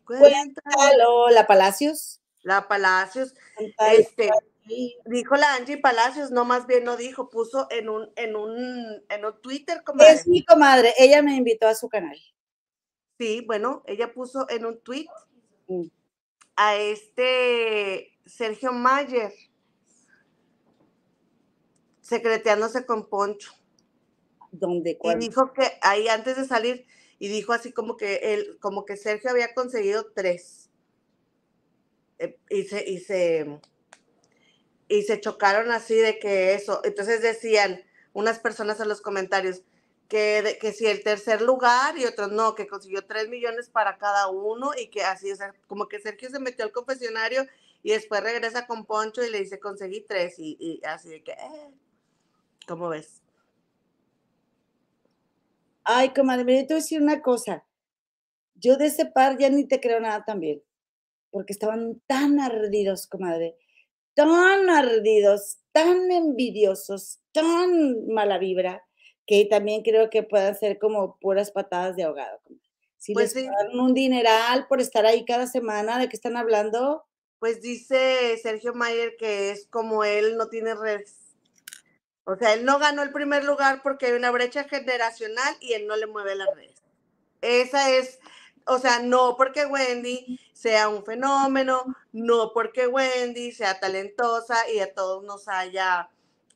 [0.07, 2.21] cuéntalo, la Palacios.
[2.43, 3.35] La Palacios,
[3.93, 4.31] este,
[5.05, 9.25] dijo la Angie Palacios, no más bien no dijo, puso en un, en un, en
[9.25, 10.13] un Twitter, comadre.
[10.13, 12.17] Es mi comadre, ella me invitó a su canal.
[13.19, 15.07] Sí, bueno, ella puso en un tweet
[15.69, 15.87] mm.
[16.57, 19.33] a este Sergio Mayer
[22.01, 23.53] secreteándose con Poncho.
[24.53, 24.99] ¿Dónde?
[25.03, 26.87] Y dijo que ahí antes de salir,
[27.19, 30.71] y dijo así como que él, como que Sergio había conseguido tres.
[32.19, 33.61] Eh, y se, y se,
[34.89, 36.81] y se chocaron así de que eso.
[36.85, 39.63] Entonces decían unas personas en los comentarios,
[40.09, 44.29] que, que si el tercer lugar y otros no, que consiguió tres millones para cada
[44.29, 47.45] uno y que así, o sea, como que Sergio se metió al confesionario
[47.83, 51.71] y después regresa con Poncho y le dice conseguí tres y, así de que, eh,
[52.67, 53.23] ¿cómo ves?
[55.85, 57.65] Ay, comadre, mire, te voy a decir una cosa.
[58.57, 60.63] Yo de ese par ya ni te creo nada también,
[61.31, 63.57] porque estaban tan ardidos, comadre,
[64.15, 68.85] tan ardidos, tan envidiosos, tan mala vibra,
[69.27, 72.41] que también creo que puedan ser como puras patadas de ahogado.
[72.99, 73.49] Si Pues les sí.
[73.49, 77.05] pagan un dineral por estar ahí cada semana, ¿de qué están hablando?
[77.39, 81.35] Pues dice Sergio Mayer que es como él no tiene redes.
[82.25, 85.87] O sea, él no ganó el primer lugar porque hay una brecha generacional y él
[85.87, 86.83] no le mueve las redes.
[87.41, 88.19] Esa es,
[88.67, 94.93] o sea, no porque Wendy sea un fenómeno, no porque Wendy sea talentosa y a
[94.93, 96.09] todos nos haya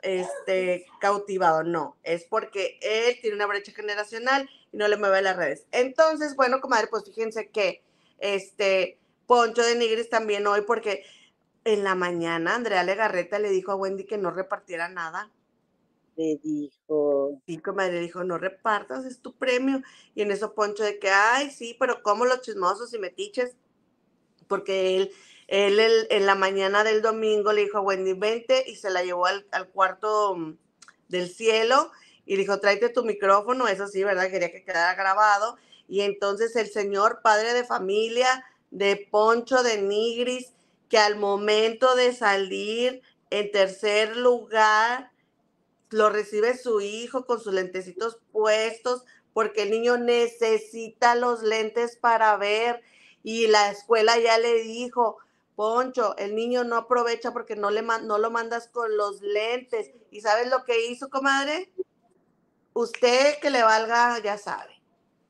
[0.02, 5.36] este, cautivado, no, es porque él tiene una brecha generacional y no le mueve las
[5.36, 5.66] redes.
[5.72, 7.82] Entonces, bueno, comadre, pues fíjense que
[8.18, 11.04] este Poncho de Nigris también hoy, porque
[11.64, 15.30] en la mañana Andrea Legarreta le dijo a Wendy que no repartiera nada.
[16.16, 17.40] Le dijo.
[17.46, 19.82] Sí, comadre, dijo, no repartas, es tu premio.
[20.14, 23.56] Y en eso Poncho de que, ay, sí, pero como los chismosos y metiches?
[24.48, 25.12] Porque él,
[25.50, 29.04] él el- en la mañana del domingo le dijo a Wendy, vente, y se la
[29.04, 30.56] llevó al, al cuarto mm,
[31.08, 31.92] del cielo
[32.26, 34.30] y le dijo, tráete tu micrófono, eso sí, ¿verdad?
[34.30, 35.56] Quería que quedara grabado.
[35.88, 40.54] Y entonces el señor padre de familia de Poncho de Nigris,
[40.88, 45.12] que al momento de salir en tercer lugar,
[45.90, 52.36] lo recibe su hijo con sus lentecitos puestos, porque el niño necesita los lentes para
[52.36, 52.82] ver.
[53.22, 55.18] Y la escuela ya le dijo,
[55.60, 59.90] Poncho, el niño no aprovecha porque no, le no lo mandas con los lentes.
[60.10, 61.70] ¿Y sabes lo que hizo, comadre?
[62.72, 64.80] Usted que le valga, ya sabe.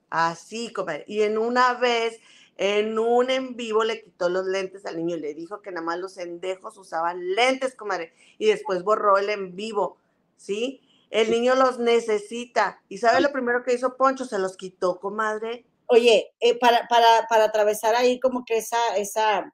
[0.08, 1.04] Así, comadre.
[1.08, 2.20] Y en una vez,
[2.58, 5.84] en un en vivo, le quitó los lentes al niño y le dijo que nada
[5.84, 8.12] más los endejos usaban lentes, comadre.
[8.38, 9.98] Y después borró el en vivo,
[10.36, 10.80] ¿sí?
[11.10, 12.80] El niño los necesita.
[12.88, 14.24] ¿Y sabe lo primero que hizo Poncho?
[14.24, 15.66] Se los quitó, comadre.
[15.86, 19.52] Oye, eh, para, para, para atravesar ahí como que esa, esa,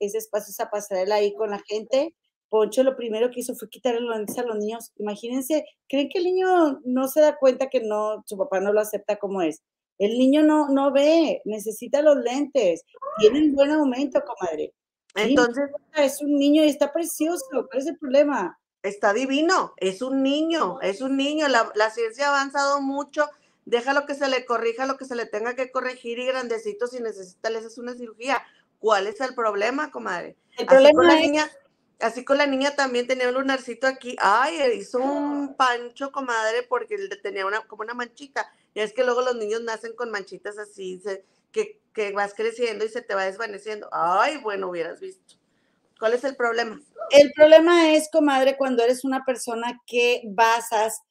[0.00, 2.14] ese espacio, esa pasarela ahí con la gente,
[2.48, 4.92] Poncho lo primero que hizo fue quitarle los lentes a los niños.
[4.98, 8.80] Imagínense, ¿creen que el niño no se da cuenta que no, su papá no lo
[8.80, 9.62] acepta como es?
[9.98, 12.84] El niño no, no ve, necesita los lentes,
[13.18, 14.72] tiene un buen aumento, comadre.
[15.16, 18.58] Entonces, es un niño y está precioso, ¿cuál es el problema?
[18.88, 23.26] está divino, es un niño, es un niño, la, la ciencia ha avanzado mucho,
[23.64, 27.00] déjalo que se le corrija lo que se le tenga que corregir y grandecito si
[27.00, 28.42] necesita le haces una cirugía.
[28.86, 30.36] ¿Cuál es el problema, comadre?
[30.56, 31.50] El Así con problema la es, niña,
[31.98, 34.16] así con la niña también tenía un lunarcito aquí.
[34.20, 38.48] Ay, hizo un pancho, comadre, porque tenía una, como una manchita.
[38.74, 42.84] Y es que luego los niños nacen con manchitas así, se- que, que vas creciendo
[42.84, 43.88] y se te va desvaneciendo.
[43.90, 45.34] Ay, bueno, hubieras visto.
[45.98, 46.80] ¿Cuál es el problema?
[47.10, 51.02] el problema es, comadre, cuando eres una persona que basas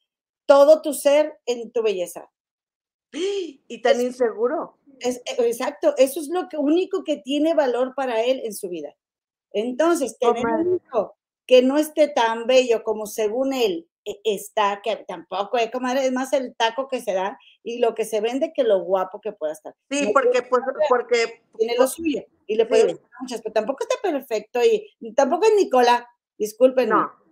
[0.46, 2.30] todo tu ser en tu belleza.
[3.67, 4.78] Y tan inseguro.
[4.99, 8.69] Es, e- exacto, eso es lo que, único que tiene valor para él en su
[8.69, 8.95] vida.
[9.51, 14.95] Entonces, tener un hijo que no esté tan bello como según él eh, está, que
[15.07, 18.53] tampoco, eh, comadre, es más el taco que se da y lo que se vende
[18.53, 19.76] que lo guapo que pueda estar.
[19.89, 22.91] Sí, No porque, pues, porque, tiene lo suyo y le puede Sí.
[22.91, 26.07] gustar muchas, pero tampoco está perfecto y tampoco es Nicola,
[26.38, 27.24] discúlpenme, no, no.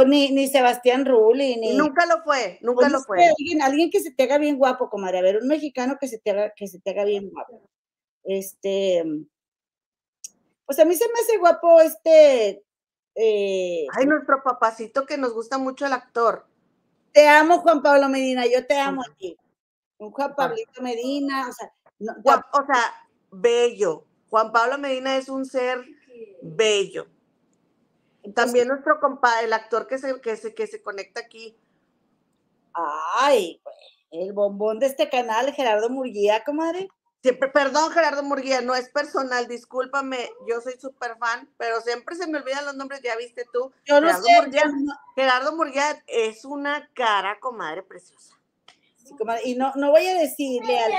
[0.00, 1.76] O ni, ni Sebastián Rulli, ni...
[1.76, 3.24] Nunca lo fue, nunca Pues lo fue.
[3.26, 5.18] Alguien, alguien que se te haga bien guapo, comadre.
[5.18, 7.68] A ver, un mexicano que se te haga, que se te haga bien guapo.
[8.24, 9.02] Este,
[10.66, 12.62] pues a mí se me hace guapo este.
[13.14, 16.46] eh, Ay, nuestro papacito que nos gusta mucho el actor.
[17.12, 19.36] te amo, Juan Pablo Medina, yo te amo a ti.
[19.98, 22.82] Un Juan Pablito Medina, o sea, no, Juan- o sea,
[23.32, 24.04] bello.
[24.30, 25.84] Juan Pablo Medina es un ser
[26.42, 27.08] bello.
[28.34, 31.56] También nuestro compa, el actor que se, que se, que se conecta aquí.
[32.74, 33.60] ay,
[34.10, 36.88] el bombón de este canal, Gerardo Murguía, comadre.
[37.22, 42.28] Siempre, perdón, Gerardo Murguía, no es personal, discúlpame, yo soy súper fan, pero siempre se
[42.28, 43.72] me olvidan los nombres, ya viste tú.
[43.86, 44.62] Yo no Gerardo sé, Murguía.
[44.62, 48.34] yo no- Gerardo Murguía es una cara, comadre, preciosa.
[48.96, 50.92] sí, comadre, y no, no voy a decirle, al,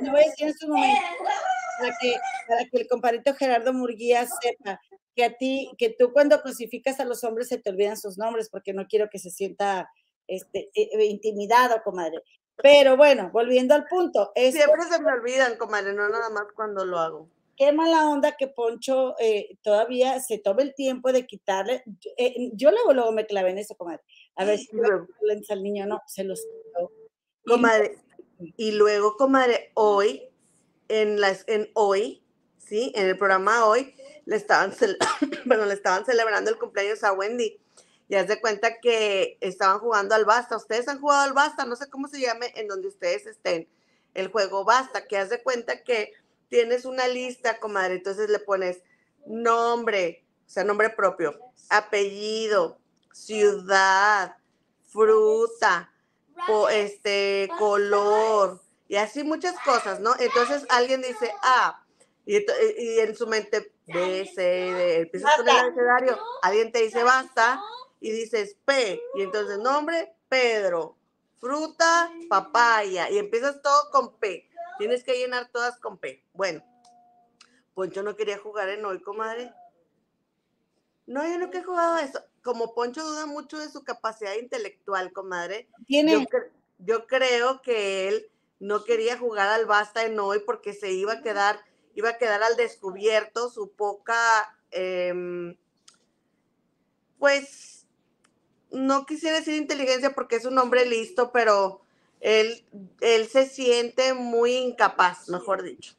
[0.00, 1.00] no voy a decir en su momento,
[1.78, 2.16] para que,
[2.48, 4.78] para que el compadrito Gerardo Murguía sepa
[5.14, 8.48] que a ti, que tú cuando crucificas a los hombres se te olvidan sus nombres,
[8.48, 9.90] porque no quiero que se sienta
[10.26, 12.22] este, eh, eh, intimidado, comadre.
[12.56, 16.84] Pero bueno, volviendo al punto, es Siempre se me olvidan, comadre, no nada más cuando
[16.84, 17.28] lo hago.
[17.56, 21.82] qué mala onda que Poncho eh, todavía se tome el tiempo de quitarle.
[22.16, 24.02] eh, yo luego, luego me clavé en eso, comadre.
[24.36, 25.06] A ver si luego-
[25.50, 26.90] al niño no, se los quitó.
[27.46, 27.96] Comadre,
[28.56, 30.28] y luego, comadre, hoy,
[30.88, 32.22] en las, en hoy,
[32.58, 32.92] ¿sí?
[32.94, 33.94] En el programa hoy,
[34.24, 34.72] le estaban,
[35.48, 37.58] perdón, le estaban celebrando el cumpleaños a Wendy.
[38.08, 40.56] y haz de cuenta que estaban jugando al basta.
[40.56, 43.68] Ustedes han jugado al basta, no sé cómo se llame en donde ustedes estén.
[44.14, 46.12] El juego basta, que haz de cuenta que
[46.48, 48.82] tienes una lista, comadre, entonces le pones
[49.26, 51.38] nombre, o sea, nombre propio,
[51.70, 52.78] apellido,
[53.12, 54.36] ciudad,
[54.88, 55.90] fruta,
[56.70, 60.14] este, color, y así muchas cosas, ¿no?
[60.18, 61.82] Entonces alguien dice A,
[62.26, 67.02] y, y en su mente B, C, D, empiezas con el abecedario, alguien te dice
[67.02, 67.60] basta,
[68.00, 70.96] y dices P, y entonces nombre, Pedro,
[71.38, 74.48] fruta, papaya, y empiezas todo con P.
[74.78, 76.24] Tienes que llenar todas con P.
[76.32, 76.64] Bueno,
[77.74, 79.52] Poncho no quería jugar en hoy, comadre.
[81.06, 82.20] No, yo no he jugado a eso.
[82.42, 85.68] Como Poncho duda mucho de su capacidad intelectual, comadre.
[85.86, 86.26] Tiene.
[86.78, 91.22] Yo, creo que él no quería jugar al basta en hoy porque se iba a
[91.22, 91.60] quedar,
[91.94, 95.56] iba a quedar al descubierto su poca, em,
[97.18, 97.86] pues,
[98.70, 101.82] no quisiera decir inteligencia porque es un hombre listo, pero
[102.20, 102.64] él,
[103.00, 105.94] él se siente muy incapaz, mejor dicho.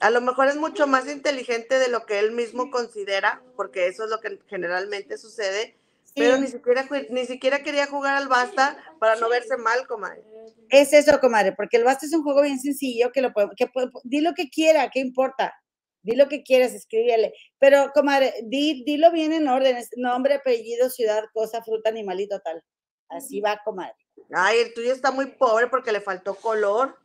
[0.00, 4.04] A lo mejor es mucho más inteligente de lo que él mismo considera, porque eso
[4.04, 5.76] es lo que generalmente sucede,
[6.18, 10.22] pero ni siquiera, ni siquiera quería jugar al basta para no verse mal, comadre.
[10.68, 13.70] Es eso, comadre, porque el basta es un juego bien sencillo que lo puede, que
[14.04, 15.54] di lo que quiera, ¿qué importa?
[16.02, 17.32] Di lo que quieras, escríbele.
[17.58, 22.62] Pero, comadre, di, dilo bien en orden, nombre, apellido, ciudad, cosa, fruta, animalito, tal.
[23.08, 23.96] Así va, comadre.
[24.32, 26.98] Ay, el tuyo está muy pobre porque le faltó color.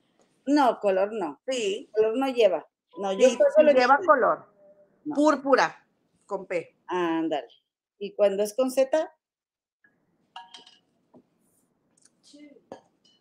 [0.46, 1.42] No, color no.
[1.48, 1.90] Sí.
[1.94, 2.68] Color no lleva.
[2.98, 3.38] No, yo sí,
[3.74, 4.46] lleva color.
[5.16, 5.86] Púrpura,
[6.26, 6.76] con P.
[6.88, 7.48] Ándale.
[8.04, 9.16] ¿Y cuando es con Z?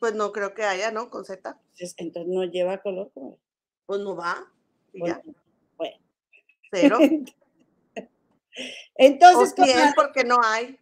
[0.00, 1.08] Pues no creo que haya, ¿no?
[1.08, 1.56] Con Z.
[1.98, 3.12] Entonces no lleva color.
[3.86, 4.44] Pues no va.
[4.92, 5.22] bueno,
[5.76, 5.96] Bueno.
[6.72, 6.98] Cero.
[8.96, 10.76] entonces, o porque no hay.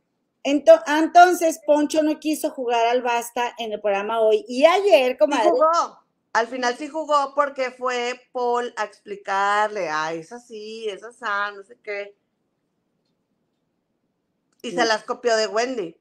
[0.44, 4.46] Entonces, Poncho no quiso jugar al basta en el programa hoy.
[4.48, 6.00] Y ayer, como jugó.
[6.32, 11.24] Al final sí jugó porque fue Paul a explicarle, ay, es así, es así,
[11.54, 12.16] no sé qué.
[14.62, 15.96] Y se las copió de Wendy.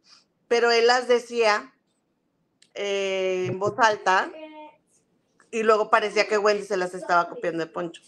[0.48, 1.74] Pero él las decía
[2.74, 4.32] eh, en voz alta
[5.52, 8.02] y luego parecía que Wendy se las estaba copiando de Poncho.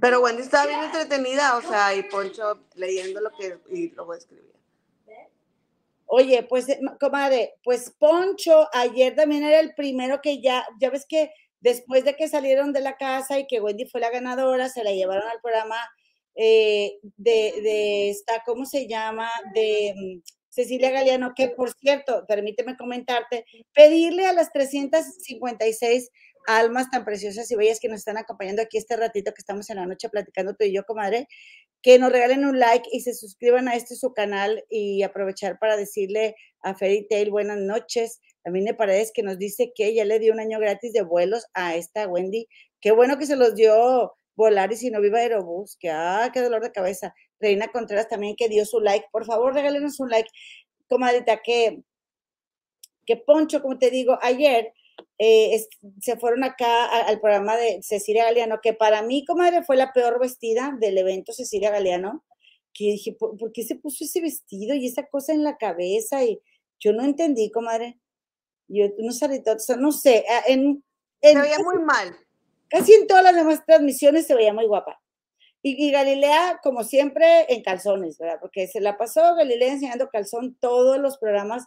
[0.00, 4.50] Pero Wendy estaba bien entretenida, o sea, y Poncho leyendo lo que y luego escribía.
[6.06, 11.06] Oye, pues, eh, comadre, pues Poncho ayer también era el primero que ya, ya ves
[11.08, 14.82] que después de que salieron de la casa y que Wendy fue la ganadora, se
[14.82, 15.76] la llevaron al programa
[16.42, 19.28] eh, de, esta, ¿cómo se llama?
[19.52, 26.08] De mm, Cecilia Galeano, que por cierto, permíteme comentarte, pedirle a las 356
[26.46, 29.76] almas tan preciosas y bellas que nos están acompañando aquí este ratito que estamos en
[29.76, 31.28] la noche platicando tú y yo, comadre,
[31.82, 35.76] que nos regalen un like y se suscriban a este su canal y aprovechar para
[35.76, 38.18] decirle a Fairy Tail buenas noches.
[38.42, 41.44] También me parece que nos dice que ya le dio un año gratis de vuelos
[41.52, 42.48] a esta Wendy.
[42.80, 46.40] Qué bueno que se los dio volar y si no viva Aerobús, que ah, qué
[46.40, 47.14] dolor de cabeza.
[47.38, 49.06] Reina Contreras también que dio su like.
[49.12, 50.28] Por favor, regálenos un like.
[50.88, 51.82] Comadita, que,
[53.06, 54.72] que Poncho, como te digo, ayer
[55.18, 55.66] eh,
[56.00, 60.18] se fueron acá al programa de Cecilia Galeano, que para mí, comadre, fue la peor
[60.18, 62.24] vestida del evento Cecilia Galeano,
[62.72, 66.24] que dije, ¿por, qué se puso ese vestido y esa cosa en la cabeza?
[66.24, 66.40] Y
[66.78, 68.00] yo no entendí, comadre.
[68.68, 69.42] Yo no sé,
[69.78, 70.82] no sé, en,
[71.20, 72.16] se veía muy mal.
[72.70, 75.00] Casi en todas las demás transmisiones se veía muy guapa.
[75.62, 78.38] Y, Galilea, como siempre, en calzones, ¿verdad?
[78.40, 81.66] Porque se la pasó Galilea enseñando calzón todos los programas,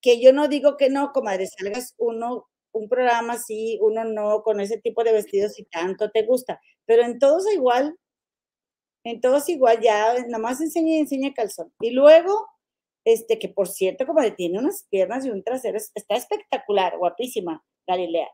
[0.00, 4.60] que yo no digo que no, comadre, salgas uno un programa así, uno no, con
[4.60, 7.96] ese tipo de vestidos y tanto te gusta, pero en todos igual,
[9.04, 11.72] en todos igual, ya nada más enseña y enseña calzón.
[11.80, 12.46] Y luego,
[13.04, 18.28] este, que por cierto, como tiene unas piernas y un trasero, está espectacular, guapísima, Galilea.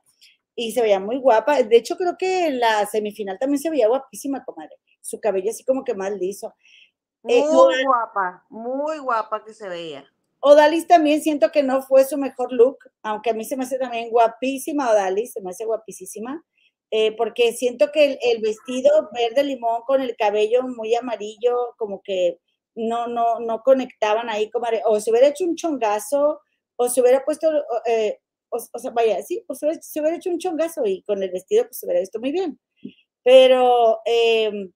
[0.54, 1.62] Y se veía muy guapa.
[1.62, 4.76] De hecho, creo que la semifinal también se veía guapísima, comadre.
[5.00, 6.54] Su cabello así como que más liso.
[7.28, 10.04] Eh, muy guapa, muy guapa que se veía.
[10.40, 13.78] Odalis también siento que no fue su mejor look, aunque a mí se me hace
[13.78, 16.44] también guapísima Odalis, se me hace guapísima,
[16.90, 22.40] eh, porque siento que el, vestido verde limón con el cabello muy amarillo, como que
[22.74, 26.40] no, no, no conectaban ahí, como, o se hubiera hecho un chongazo,
[26.74, 27.48] o se hubiera puesto,
[27.86, 28.18] eh,
[28.52, 29.66] o, sea, vaya, sí, o se
[30.00, 32.60] hubiera, hecho un chongazo y con el vestido pues se hubiera visto muy bien.
[33.24, 34.72] Pero em,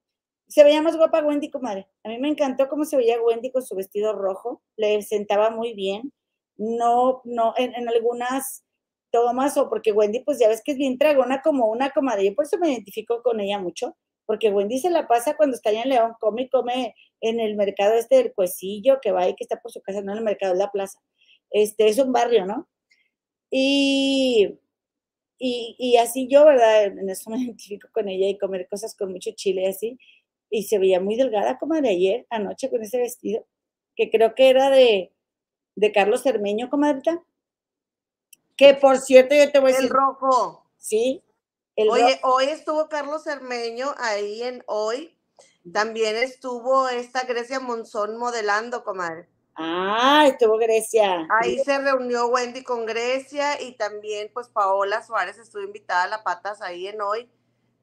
[0.49, 1.89] se veía más guapa Wendy, comadre.
[2.05, 5.74] A mí me encantó cómo se veía Wendy con su vestido rojo, le sentaba muy
[5.74, 6.12] bien.
[6.57, 8.64] No, no, en, algunas
[9.11, 12.35] tomas, o porque Wendy, pues ya ves que es bien tragona como una comadre, yo
[12.35, 15.83] por eso me identifico con ella mucho, porque Wendy se la pasa cuando está allá
[15.83, 19.45] en León, come y come en el mercado este del Cuecillo, que va ahí, que
[19.45, 20.99] está por su casa, no en el mercado, de la plaza.
[21.51, 22.68] Este, es un barrio, ¿no?
[23.59, 24.61] Y,
[25.38, 26.84] y, y así yo, ¿verdad?
[26.84, 29.98] En eso me identifico con ella y comer cosas con mucho chile y así.
[30.50, 33.46] Y se veía muy delgada como de ayer, anoche, con ese vestido,
[33.96, 35.11] que creo que era de,
[35.74, 37.24] de Carlos Cermeño, comadrita.
[38.59, 39.90] Que por cierto, yo te voy a decir.
[39.90, 40.70] El rojo.
[40.76, 41.22] Sí.
[41.76, 45.16] El Oye, hoy estuvo Carlos Cermeño ahí en hoy.
[45.72, 49.28] También estuvo esta Grecia Monzón modelando, comadre.
[49.57, 51.26] Ah, estuvo Grecia.
[51.40, 56.22] Ahí se reunió Wendy con Grecia y también pues Paola Suárez estuvo invitada a la
[56.22, 57.30] patas ahí en hoy.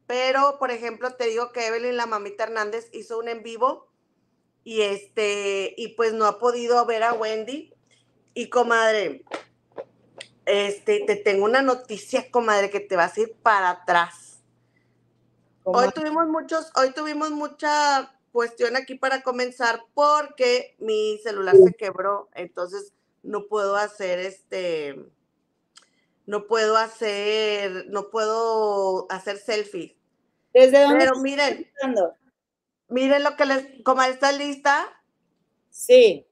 [0.05, 3.87] Pero, por ejemplo, te digo que Evelyn, la mamita Hernández, hizo un en vivo
[4.63, 7.73] y este, y pues no ha podido ver a Wendy.
[8.35, 9.23] Y comadre,
[10.45, 14.39] este, te tengo una noticia, comadre, que te vas a ir para atrás.
[15.63, 22.29] Hoy tuvimos muchos, hoy tuvimos mucha cuestión aquí para comenzar porque mi celular se quebró,
[22.33, 25.05] entonces no puedo hacer este,
[26.25, 29.93] no puedo hacer, no puedo hacer selfies.
[30.53, 31.05] ¿Desde dónde?
[31.05, 31.71] Pero miren,
[32.89, 34.85] miren lo que les, comadre, ¿está lista?
[35.69, 36.27] Sí.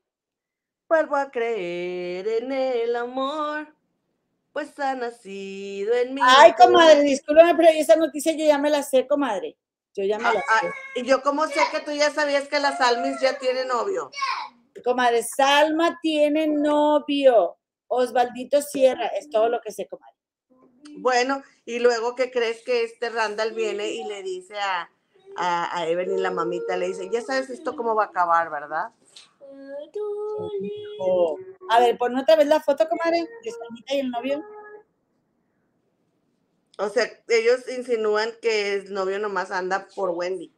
[0.89, 3.73] Vuelvo a creer en el amor,
[4.51, 6.21] pues ha nacido en mí.
[6.23, 9.55] Ay, comadre, discúlpame, pero esa noticia yo ya me la sé, comadre.
[9.93, 11.01] Yo ya me la ah, sé.
[11.01, 14.09] y yo cómo sé que tú ya sabías que la Salmis ya tiene novio.
[14.83, 17.57] Comadre, Salma tiene novio.
[17.87, 20.15] Osvaldito Sierra, es todo lo que sé, comadre.
[20.97, 24.89] Bueno, y luego que crees que este Randall viene y le dice a,
[25.35, 28.91] a, a Evelyn, la mamita, le dice, ya sabes esto cómo va a acabar, ¿verdad?
[31.69, 34.43] A ver, pon otra vez la foto, comadre, de Salmita y el novio.
[36.77, 40.51] O sea, ellos insinúan que el novio nomás anda por Wendy.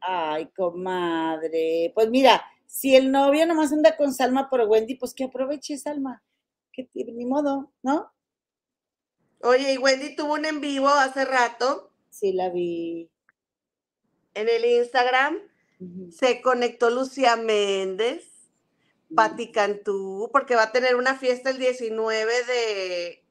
[0.00, 1.92] Ay, comadre.
[1.94, 6.22] Pues mira, si el novio nomás anda con Salma por Wendy, pues que aproveche Salma.
[6.72, 8.12] Que ni modo, ¿no?
[9.42, 11.92] Oye, y Wendy tuvo un en vivo hace rato.
[12.10, 13.10] Sí, la vi
[14.34, 15.38] en el Instagram.
[16.10, 18.29] Se conectó Lucía Méndez,
[19.14, 23.24] Patti Cantú, porque va a tener una fiesta el 19 de,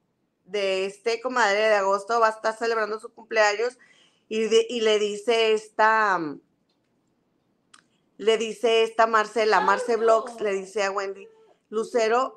[0.46, 3.78] de este comadre de agosto, va a estar celebrando su cumpleaños
[4.28, 6.20] y, y le dice esta,
[8.18, 11.28] le dice esta Marcela, Marce Vlogs, le dice a Wendy,
[11.70, 12.36] Lucero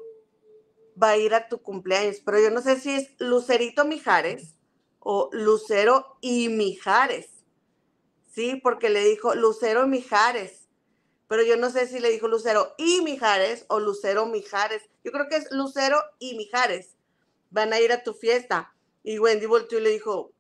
[1.01, 4.55] va a ir a tu cumpleaños, pero yo no sé si es Lucerito Mijares
[5.01, 7.33] o Lucero y Mijares.
[8.33, 8.61] ¿sí?
[8.63, 10.62] Porque le dijo Lucero Mijares,
[11.33, 14.83] pero yo no sé si le dijo Lucero y Mijares o Lucero Mijares.
[15.03, 16.99] Yo creo que es Lucero y Mijares.
[17.49, 18.75] Van a ir a tu fiesta.
[19.03, 20.35] Y Wendy volteó y le dijo,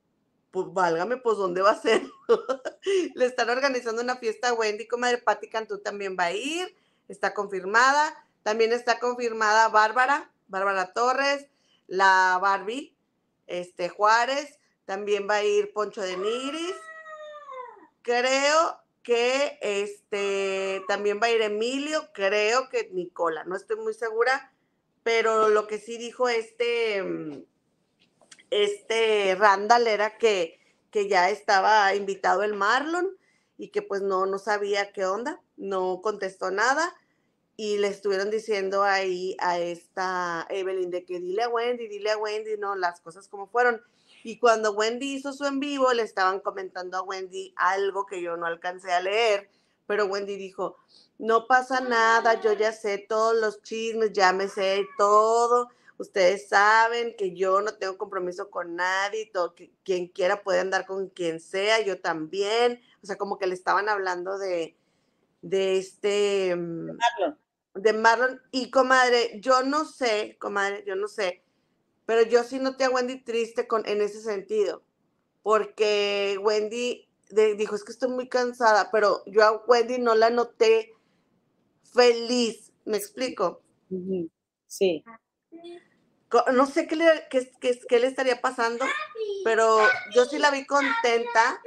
[0.51, 2.03] pues válgame, pues ¿dónde va a ser?
[3.14, 6.76] le están organizando una fiesta a Wendy, comadre Patti Cantú también va a ir,
[7.09, 8.14] está confirmada.
[8.43, 11.47] También está confirmada Bárbara, Bárbara Torres,
[11.86, 12.95] la Barbie,
[13.47, 16.76] este Juárez, también va a ir Poncho de Niris,
[18.03, 24.53] Creo que este también va a ir Emilio, creo que Nicola, no estoy muy segura,
[25.03, 27.45] pero lo que sí dijo este, mm,
[28.51, 33.17] este Randall era que, que ya estaba invitado el Marlon
[33.59, 36.95] y que pues no, no sabía qué onda, no contestó nada
[37.57, 42.19] y le estuvieron diciendo ahí a esta Evelyn de que dile a Wendy, dile a
[42.19, 43.83] Wendy, no, las cosas como fueron.
[44.25, 48.37] Y cuando Wendy hizo su en vivo, le estaban comentando a Wendy algo que yo
[48.37, 49.51] no alcancé a leer,
[49.87, 50.77] pero Wendy dijo,
[51.18, 55.68] no pasa nada, yo ya sé todos los chismes, ya me sé todo,
[55.99, 60.87] ustedes saben que yo no tengo compromiso con nadie, todo, que, quien quiera puede andar
[60.87, 64.77] con quien sea, yo también, o sea, como que le estaban hablando de,
[65.43, 66.55] de este...
[66.55, 67.39] Mm, de Marlon.
[67.75, 68.43] De Marlon.
[68.53, 71.41] Y comadre, yo no sé, comadre, yo no sé
[72.07, 74.83] pero yo sí noté a Wendy triste con, en ese sentido,
[75.43, 77.09] porque Wendy
[77.57, 80.95] dijo, es que estoy muy cansada, pero yo a Wendy no la noté
[81.83, 83.63] feliz, ¿me explico?
[84.67, 85.05] Sí.
[86.55, 88.87] No sé qué le, qué, le estaría pasando,
[89.45, 89.81] pero
[90.15, 91.61] yo sí la vi contenta,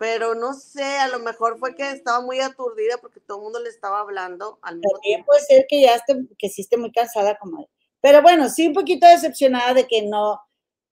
[0.00, 3.60] pero no sé, a lo mejor fue que estaba muy aturdida porque todo el mundo
[3.60, 5.26] le estaba hablando al mismo tiempo.
[5.26, 7.68] Puede ser que ya esté, que sí esté muy cansada, como
[8.00, 10.40] pero bueno, sí un poquito decepcionada de que no,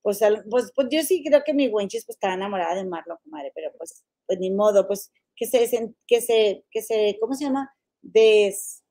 [0.03, 3.53] pues, pues, pues yo sí creo que mi Wenchis pues estaba enamorada de Marlon, comadre,
[3.55, 7.75] pero pues, pues ni modo, pues que se, que se, que se, ¿cómo se llama?
[8.03, 8.83] Des,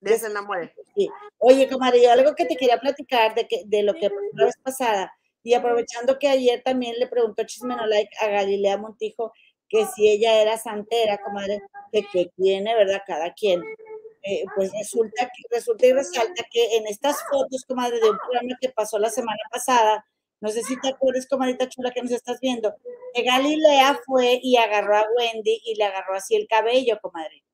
[0.00, 0.74] Desenamore.
[0.94, 1.08] Sí.
[1.38, 4.54] Oye, comadre, yo algo que te quería platicar de, que, de lo que la vez
[4.62, 9.32] pasada, Y aprovechando que ayer también le preguntó Chismenolike a Galilea Montijo
[9.68, 11.60] que si ella era santera, comadre,
[11.92, 13.02] que, que tiene, ¿verdad?
[13.06, 13.62] Cada quien.
[14.22, 18.56] Eh, pues resulta, que, resulta y resalta que en estas fotos, comadre, de un programa
[18.60, 20.04] que pasó la semana pasada,
[20.40, 22.74] no sé si te acuerdas, comadita chula, que nos estás viendo,
[23.14, 27.44] que Galilea fue y agarró a Wendy y le agarró así el cabello, comadre.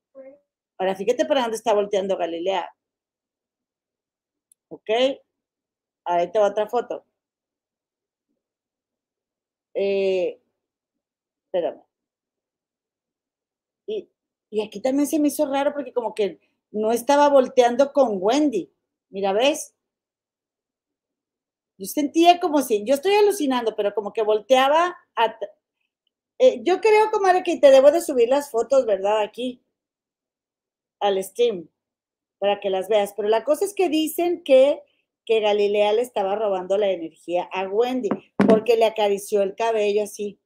[0.77, 2.69] Ahora, fíjate para dónde está volteando Galilea.
[4.69, 4.89] ¿Ok?
[6.05, 7.05] Ahí te va otra foto.
[9.73, 10.39] Eh,
[11.45, 11.81] espérame.
[13.87, 14.09] Y,
[14.49, 16.39] y aquí también se me hizo raro porque como que
[16.75, 18.69] no estaba volteando con Wendy.
[19.09, 19.73] Mira, ¿ves?
[21.77, 25.39] Yo sentía como si, yo estoy alucinando, pero como que volteaba a...
[26.37, 29.21] Eh, yo creo, comadre, que te debo de subir las fotos, ¿verdad?
[29.21, 29.63] Aquí,
[30.99, 31.69] al stream,
[32.39, 33.13] para que las veas.
[33.15, 34.81] Pero la cosa es que dicen que,
[35.25, 38.09] que Galilea le estaba robando la energía a Wendy,
[38.49, 40.41] porque le acarició el cabello así,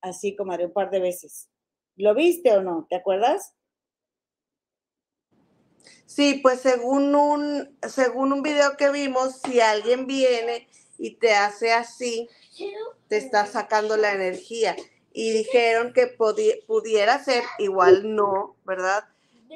[0.00, 1.48] así, comadre, un par de veces.
[1.94, 2.88] ¿Lo viste o no?
[2.90, 3.54] ¿Te acuerdas?
[6.06, 10.68] Sí, pues según un, según un video que vimos, si alguien viene
[10.98, 12.28] y te hace así,
[13.08, 14.74] te está sacando la energía.
[15.12, 19.04] Y dijeron que pudiera ser, igual no, ¿verdad?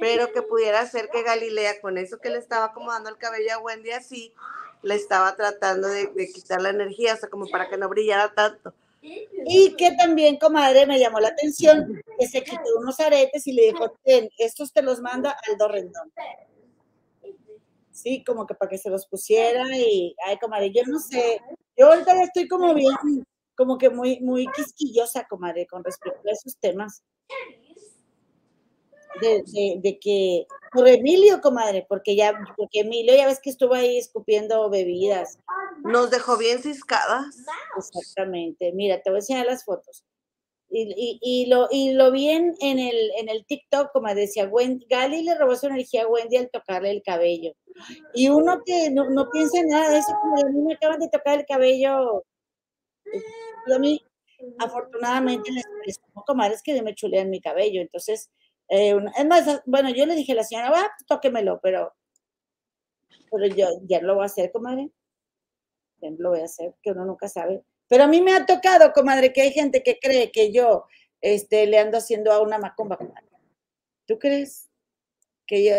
[0.00, 3.58] Pero que pudiera ser que Galilea, con eso que le estaba acomodando el cabello a
[3.58, 4.32] Wendy así,
[4.82, 8.34] le estaba tratando de, de quitar la energía, o sea, como para que no brillara
[8.34, 8.74] tanto.
[9.02, 13.66] Y que también, comadre, me llamó la atención que se quitó unos aretes y le
[13.66, 16.12] dijo, ten, estos te los manda Aldo Rendón.
[17.90, 21.40] Sí, como que para que se los pusiera y, ay, comadre, yo no sé,
[21.76, 22.94] yo ahorita ya estoy como bien,
[23.56, 27.02] como que muy, muy quisquillosa, comadre, con respecto a esos temas.
[29.20, 33.74] De, de, de, que por Emilio, comadre, porque ya, porque Emilio ya ves que estuvo
[33.74, 35.38] ahí escupiendo bebidas.
[35.84, 37.44] Nos dejó bien ciscadas.
[37.76, 38.72] Exactamente.
[38.72, 40.04] Mira, te voy a enseñar las fotos.
[40.74, 45.22] Y, y, lo, y lo vi en, el, en el TikTok, como decía, Wendy, Gali
[45.22, 47.52] le robó su energía a Wendy al tocarle el cabello.
[48.14, 50.98] Y uno que no, no piensa en nada de eso, como a mí me acaban
[50.98, 52.24] de tocar el cabello.
[53.66, 54.02] Y a mí,
[54.58, 57.82] afortunadamente, les, les comadres que me chulean mi cabello.
[57.82, 58.30] Entonces,
[58.74, 61.94] eh, es más, bueno, yo le dije a la señora, va, tóquemelo, pero,
[63.30, 64.90] pero yo ya lo voy a hacer, comadre.
[66.00, 67.62] Ya lo voy a hacer, que uno nunca sabe.
[67.86, 70.86] Pero a mí me ha tocado, comadre, que hay gente que cree que yo
[71.20, 73.28] este, le ando haciendo a una macumba, comadre.
[74.06, 74.70] ¿Tú crees?
[75.46, 75.74] Que yo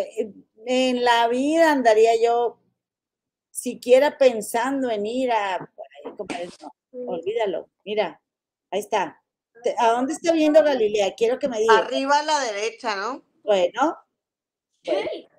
[0.67, 2.59] en la vida andaría yo
[3.49, 5.67] siquiera pensando en ir a,
[6.15, 7.71] comadre, no, olvídalo.
[7.83, 8.21] Mira,
[8.69, 9.22] ahí está.
[9.77, 11.13] ¿A dónde está viendo Galilea?
[11.15, 11.77] Quiero que me diga.
[11.77, 13.23] Arriba a la derecha, ¿no?
[13.43, 13.97] Bueno,
[14.85, 15.29] bueno.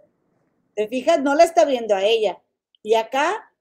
[0.75, 1.21] ¿Te fijas?
[1.21, 2.43] No la está viendo a ella.
[2.83, 3.53] Y acá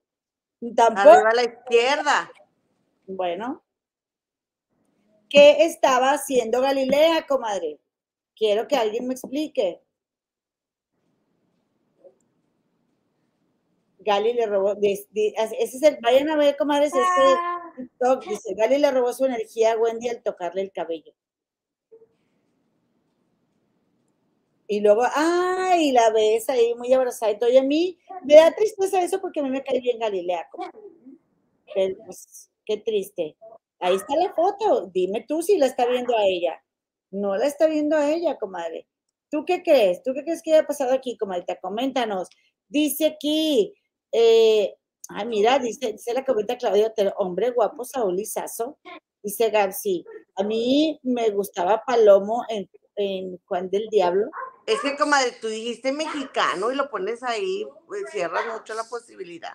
[0.76, 1.09] tampoco.
[1.09, 2.32] Arriba a la izquierda.
[3.05, 3.64] Bueno.
[5.30, 7.80] ¿Qué estaba haciendo Galilea, comadre?
[8.36, 9.82] Quiero que alguien me explique.
[13.99, 15.07] Gali le robó, ese
[15.59, 17.62] es el, vayan a ver, comadres, ese ah.
[17.76, 21.13] TikTok, dice, Gali le robó su energía a Wendy al tocarle el cabello.
[24.67, 27.49] Y luego, ay, la ves ahí muy abrazada y todo.
[27.49, 30.47] Y a mí me da tristeza eso porque a mí me cae bien Galilea.
[31.76, 33.36] Pero, pues, Qué triste.
[33.80, 34.88] Ahí está la foto.
[34.93, 36.63] Dime tú si la está viendo a ella.
[37.11, 38.88] No la está viendo a ella, comadre.
[39.30, 40.01] ¿Tú qué crees?
[40.03, 41.45] ¿Tú qué crees que haya pasado aquí, comadre?
[41.61, 42.30] Coméntanos.
[42.69, 43.74] Dice aquí,
[44.11, 44.76] eh,
[45.09, 48.77] ay, mira, dice, dice la comenta Claudio, hombre guapo, Saúl Izazo.
[49.21, 50.03] Dice García,
[50.35, 54.29] a mí me gustaba Palomo en, en Juan del Diablo.
[54.65, 59.51] Es que, comadre, tú dijiste mexicano y lo pones ahí, pues cierras mucho la posibilidad.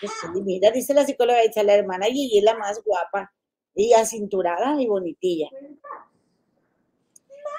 [0.00, 0.12] Pues
[0.44, 3.32] mira, dice la psicóloga, dice la hermana Gigi es la más guapa
[3.74, 5.48] y acinturada y bonitilla.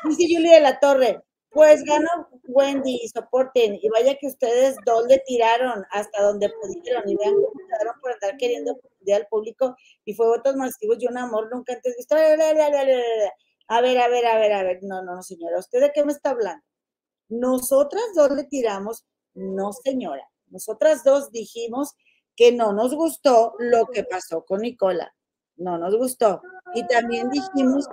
[0.06, 5.18] Dice Julia de la Torre, pues ganó Wendy, soporten, y vaya que ustedes dos le
[5.26, 8.80] tiraron hasta donde pudieron, y vean cómo quedaron por andar queriendo
[9.14, 9.76] al público,
[10.06, 12.16] y fue votos masivos y un amor nunca antes visto.
[12.16, 12.54] A ver, a
[14.08, 14.80] ver, a ver, a ver.
[14.84, 15.60] No, no, señora.
[15.60, 16.64] ¿Usted de qué me está hablando?
[17.30, 20.28] Nosotras dos le tiramos, no, señora.
[20.48, 21.94] Nosotras dos dijimos
[22.36, 25.14] que no nos gustó lo que pasó con Nicola.
[25.56, 26.42] No nos gustó.
[26.74, 27.88] Y también dijimos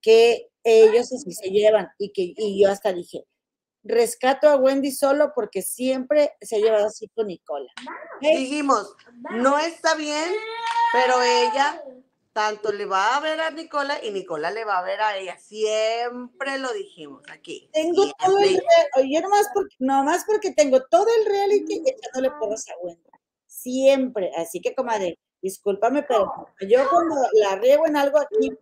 [0.00, 3.24] que ellos así se llevan y que y yo hasta dije,
[3.82, 7.70] rescato a Wendy solo porque siempre se ha llevado así con Nicola.
[8.20, 8.94] Dijimos,
[9.30, 10.30] no está bien,
[10.92, 11.82] pero ella
[12.32, 15.38] tanto le va a ver a Nicola y Nicola le va a ver a ella.
[15.38, 17.68] Siempre lo dijimos aquí.
[17.72, 18.60] Tengo todo el
[19.10, 23.02] yo nomás porque, nomás porque tengo todo el reality echándole porras a Wendy.
[23.46, 24.30] Siempre.
[24.36, 26.30] Así que, comadre, Discúlpame, pero
[26.68, 28.52] yo cuando la riego en algo aquí,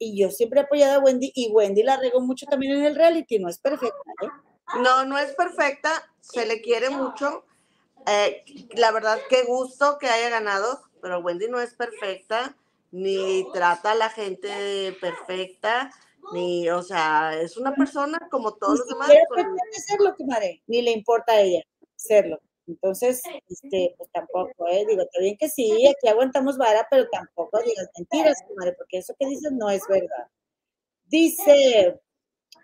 [0.00, 2.96] y yo siempre he apoyado a Wendy y Wendy la regó mucho también en el
[2.96, 4.28] reality, no es perfecta, ¿eh?
[4.82, 5.90] No, no es perfecta,
[6.20, 7.44] se le quiere mucho.
[8.06, 8.42] Eh,
[8.76, 12.56] la verdad, qué gusto que haya ganado, pero Wendy no es perfecta,
[12.92, 15.90] ni trata a la gente perfecta,
[16.32, 19.08] ni, o sea, es una persona como todos los demás.
[19.86, 20.14] serlo,
[20.66, 21.62] ni le importa a ella
[21.94, 22.40] serlo.
[22.70, 24.84] Entonces, este, pues tampoco, ¿eh?
[24.88, 29.14] Digo, está bien que sí, aquí aguantamos vara, pero tampoco digas mentiras, comadre, porque eso
[29.18, 30.28] que dices no es verdad.
[31.06, 32.00] Dice,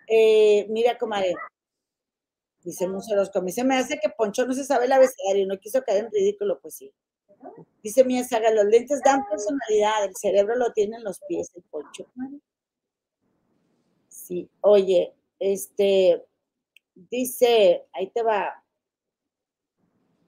[0.07, 1.35] eh, mira, comadre,
[2.63, 5.81] dice a mí se me hace que Poncho no se sabe el abecedario, no quiso
[5.83, 6.93] caer en ridículo, pues sí.
[7.83, 12.05] Dice Mía Saga, los lentes dan personalidad, el cerebro lo tienen los pies, el Poncho,
[12.13, 12.39] comadre.
[14.07, 16.25] Sí, oye, este,
[16.95, 18.63] dice, ahí te va,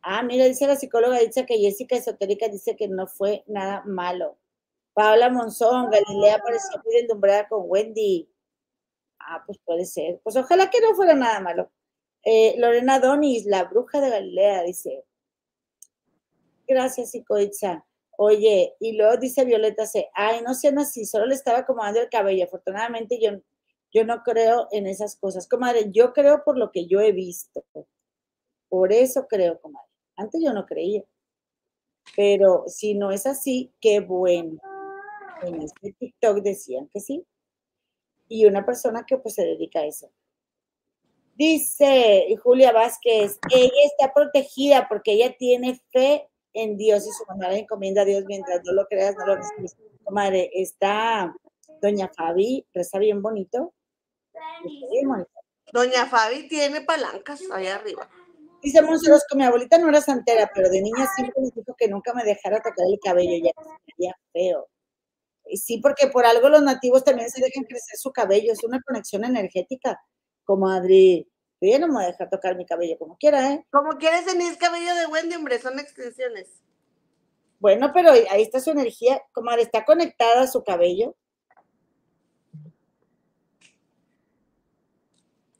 [0.01, 4.37] Ah, mira, dice la psicóloga, dice que Jessica Esotérica dice que no fue nada malo.
[4.93, 8.29] Paula Monzón, Galilea pareció muy deslumbrada con Wendy.
[9.19, 10.19] Ah, pues puede ser.
[10.23, 11.71] Pues ojalá que no fuera nada malo.
[12.23, 15.05] Eh, Lorena Donis, la bruja de Galilea, dice.
[16.67, 17.85] Gracias, Psicoitza.
[18.17, 20.09] Oye, y luego dice Violeta C.
[20.13, 22.43] Ay, no sean así, solo le estaba acomodando el cabello.
[22.45, 23.31] Afortunadamente yo,
[23.93, 25.47] yo no creo en esas cosas.
[25.47, 27.63] Comadre, yo creo por lo que yo he visto.
[28.69, 29.88] Por eso creo, comadre.
[30.19, 31.03] Antes yo no creía.
[32.15, 34.59] Pero si no es así, qué bueno.
[35.43, 37.25] En este TikTok decían que sí.
[38.27, 40.11] Y una persona que pues se dedica a eso.
[41.35, 47.47] Dice Julia Vázquez, ella está protegida porque ella tiene fe en Dios y su mamá
[47.47, 49.77] la encomienda a Dios mientras no lo creas, no lo recibes.
[50.09, 51.33] Madre, está
[51.81, 53.73] Doña Fabi, reza bien bonito.
[55.71, 58.09] Doña Fabi tiene palancas allá arriba.
[58.61, 61.87] Dice Monseros que mi abuelita no era santera, pero de niña siempre me dijo que
[61.87, 64.67] nunca me dejara tocar el cabello, ya que se veía feo.
[65.45, 68.81] Y sí, porque por algo los nativos también se dejan crecer su cabello, es una
[68.81, 69.99] conexión energética.
[70.43, 71.27] Como Adri,
[71.61, 73.65] yo no me voy a dejar tocar mi cabello como quiera, ¿eh?
[73.71, 76.61] Como quieres tener cabello de Wendy, hombre, son extensiones.
[77.59, 81.15] Bueno, pero ahí está su energía, como está conectada a su cabello.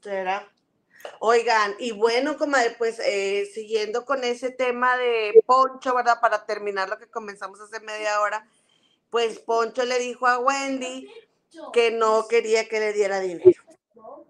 [0.00, 0.50] ¿Será?
[1.18, 6.20] Oigan, y bueno, comadre, pues eh, siguiendo con ese tema de Poncho, ¿verdad?
[6.20, 8.46] Para terminar lo que comenzamos hace media hora,
[9.10, 11.08] pues Poncho le dijo a Wendy
[11.72, 13.62] que no quería que le diera dinero.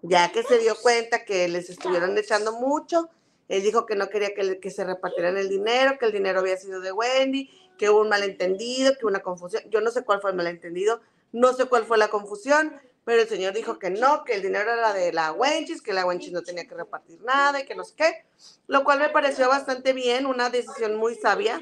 [0.01, 3.09] Ya que se dio cuenta que les estuvieron echando mucho,
[3.47, 6.57] él dijo que no quería que, que se repartieran el dinero, que el dinero había
[6.57, 9.63] sido de Wendy, que hubo un malentendido, que hubo una confusión.
[9.69, 11.01] Yo no sé cuál fue el malentendido,
[11.31, 12.73] no sé cuál fue la confusión,
[13.03, 16.05] pero el señor dijo que no, que el dinero era de la Wenchis, que la
[16.05, 18.25] Wenchis no tenía que repartir nada y que no sé qué,
[18.67, 21.59] lo cual me pareció bastante bien, una decisión muy sabia.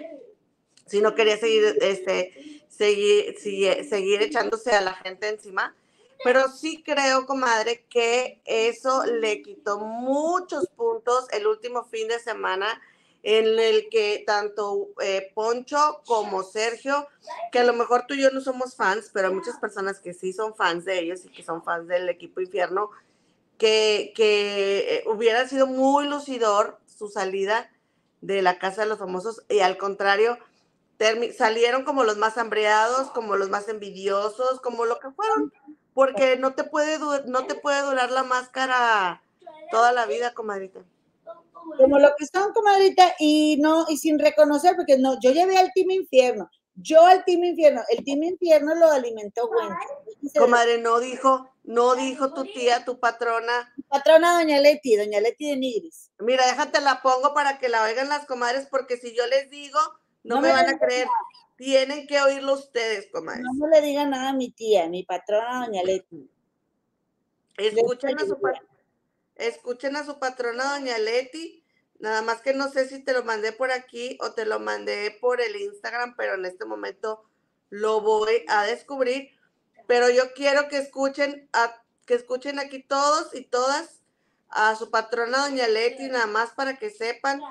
[0.85, 5.75] Si no quería seguir, este, seguir, seguir, echándose a la gente encima,
[6.23, 12.81] pero sí creo, comadre, que eso le quitó muchos puntos el último fin de semana
[13.23, 17.07] en el que tanto eh, Poncho como Sergio,
[17.51, 20.13] que a lo mejor tú y yo no somos fans, pero hay muchas personas que
[20.13, 22.91] sí son fans de ellos y que son fans del equipo infierno,
[23.57, 27.69] que, que eh, hubiera sido muy lucidor su salida
[28.21, 30.37] de la casa de los famosos y al contrario,
[31.37, 35.53] salieron como los más hambreados, como los más envidiosos, como lo que fueron,
[35.93, 39.21] porque no te puede, no te puede durar la máscara
[39.71, 40.81] toda la vida, comadrita
[41.77, 45.71] como lo que son, comadrita, y no, y sin reconocer, porque no, yo llevé al
[45.73, 50.33] Team Infierno, yo al Team Infierno, el Team Infierno lo alimentó Wendy.
[50.37, 53.73] Comadre, no dijo, no dijo tu tía, tu patrona.
[53.87, 56.11] Patrona Doña Leti, Doña Leti de Nigris.
[56.19, 59.79] Mira, déjate la pongo para que la oigan las comadres, porque si yo les digo,
[60.23, 61.07] no, me, van a creer.
[61.57, 63.45] Tienen que oírlo ustedes, comadres.
[63.55, 66.29] No, le digan nada a mi tía, mi patrona Doña Leti.
[67.57, 68.37] Escuchen a, su,
[69.39, 71.59] escuchen a su patrona Doña Leti
[71.99, 75.17] Nada más que no sé si te lo mandé por aquí o te lo mandé
[75.19, 77.25] por el Instagram, pero en este momento
[77.69, 79.31] lo voy a descubrir.
[79.85, 84.01] Pero yo quiero que escuchen, a, que escuchen aquí todos y todas
[84.47, 87.41] a su patrona Doña Leti, nada más para que sepan,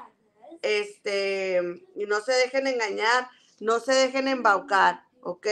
[0.63, 1.61] este,
[1.95, 3.29] y no se dejen engañar,
[3.61, 5.47] no se dejen embaucar, ¿ok?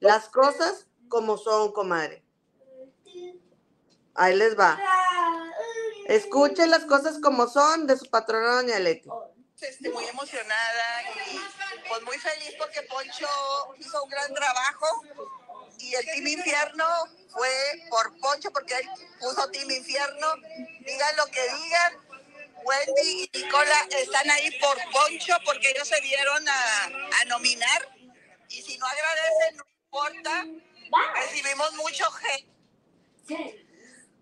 [0.00, 2.24] Las cosas como son, comadre.
[4.20, 4.78] Ahí les va.
[6.04, 9.08] Escuchen las cosas como son de su patrona Doña Leti.
[9.58, 11.40] Estoy muy emocionada y
[11.88, 13.28] pues muy feliz porque Poncho
[13.78, 14.86] hizo un gran trabajo
[15.78, 16.84] y el Team Infierno
[17.28, 17.48] fue
[17.88, 18.90] por Poncho porque él
[19.20, 20.26] puso Team Infierno.
[20.80, 21.94] Digan lo que digan,
[22.62, 26.84] Wendy y Nicola están ahí por Poncho porque ellos se dieron a,
[27.22, 27.88] a nominar.
[28.50, 30.46] Y si no agradecen, no importa.
[31.14, 33.69] Recibimos mucho hate.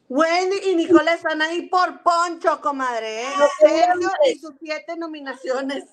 [0.08, 3.22] Wendy y Nicola están ahí por Poncho, comadre.
[3.22, 3.26] ¿eh?
[3.60, 5.84] Sergio y sus siete nominaciones.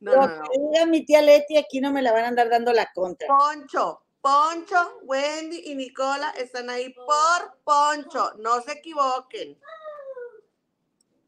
[0.00, 0.42] No, Lo no, no.
[0.44, 3.28] que diga mi tía Leti, aquí no me la van a andar dando la contra.
[3.28, 8.32] Poncho, Poncho, Wendy y Nicola están ahí por Poncho.
[8.38, 9.58] No se equivoquen.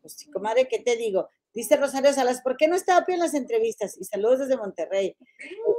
[0.00, 1.28] Pues sí, comadre, ¿qué te digo?
[1.52, 3.96] Dice Rosario Salas, ¿por qué no está Apio en las entrevistas?
[3.98, 5.16] Y saludos desde Monterrey.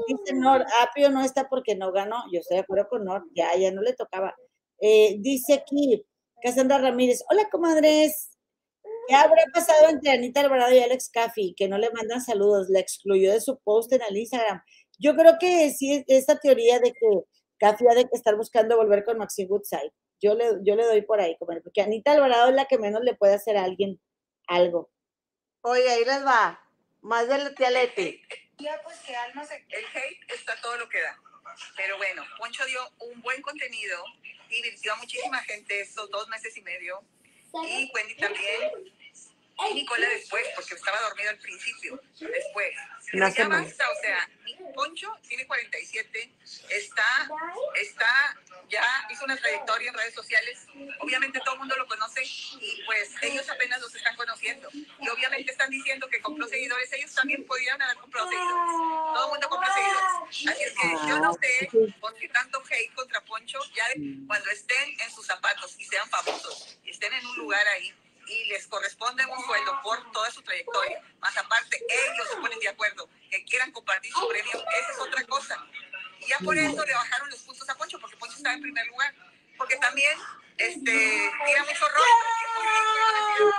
[0.07, 2.23] Dice Nor, Apio no está porque no ganó.
[2.31, 4.35] Yo estoy de acuerdo con Nor, ya, ya no le tocaba.
[4.79, 6.05] Eh, dice aquí,
[6.41, 8.31] Cassandra Ramírez, hola comadres.
[9.07, 11.53] ¿Qué habrá pasado entre Anita Alvarado y Alex Caffi?
[11.55, 14.63] Que no le mandan saludos, la excluyó de su post en el Instagram.
[14.97, 17.07] Yo creo que sí, esta teoría de que
[17.59, 19.91] Caffi ha de estar buscando volver con Maxi Goodside.
[20.19, 23.03] Yo le, yo le doy por ahí, comadre, porque Anita Alvarado es la que menos
[23.03, 23.99] le puede hacer a alguien
[24.47, 24.89] algo.
[25.61, 26.59] Oye, ahí les va.
[27.01, 28.21] Más de la tía Leti.
[28.57, 29.55] Ya, pues que Alma se...
[29.55, 31.17] El hate está todo lo que da.
[31.75, 34.03] Pero bueno, Poncho dio un buen contenido,
[34.51, 37.01] divirtió a muchísima gente estos dos meses y medio.
[37.53, 38.71] Y Wendy también.
[39.69, 42.01] Y Nicola después, porque estaba dormido al principio.
[42.19, 42.75] Después.
[43.13, 44.29] Una ya basta, o sea,
[44.73, 46.33] Poncho tiene 47,
[46.69, 47.29] está,
[47.75, 48.37] está,
[48.69, 50.65] ya hizo una trayectoria en redes sociales.
[50.99, 54.69] Obviamente todo el mundo lo conoce y pues ellos apenas los están conociendo.
[54.73, 56.91] Y obviamente están diciendo que compró seguidores.
[56.93, 58.71] Ellos también podrían haber comprado seguidores.
[59.13, 60.55] Todo el mundo compra seguidores.
[60.55, 63.59] Así es que yo no sé por qué tanto hate contra Poncho.
[63.75, 63.85] Ya
[64.25, 67.93] cuando estén en sus zapatos y sean famosos y estén en un lugar ahí
[68.31, 72.69] y les corresponde un sueldo por toda su trayectoria, más aparte ellos se ponen de
[72.69, 75.57] acuerdo que quieran compartir su premio, esa es otra cosa.
[76.21, 78.85] Y ya por eso le bajaron los puntos a Poncho, porque Poncho estaba en primer
[78.87, 79.13] lugar.
[79.57, 80.17] Porque también
[80.57, 83.53] este, tira mucho rollo.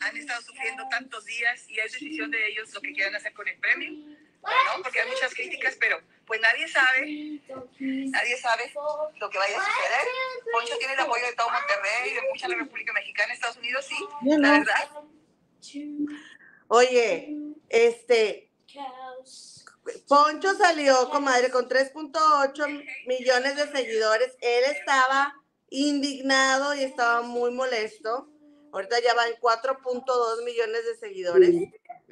[0.00, 3.46] Han estado sufriendo tantos días y es decisión de ellos lo que quieran hacer con
[3.46, 4.11] el premio.
[4.42, 4.82] ¿No?
[4.82, 7.40] Porque hay muchas críticas, pero pues nadie sabe,
[7.78, 8.72] nadie sabe
[9.18, 10.06] lo que vaya a suceder.
[10.52, 13.96] Poncho tiene el apoyo de todo Monterrey, de mucha la República Mexicana, Estados Unidos, sí,
[14.38, 14.90] la verdad.
[16.68, 17.36] Oye,
[17.68, 18.50] este,
[20.08, 24.36] Poncho salió, comadre, con 3.8 millones de seguidores.
[24.40, 25.34] Él estaba
[25.70, 28.28] indignado y estaba muy molesto.
[28.72, 31.54] Ahorita ya va en 4.2 millones de seguidores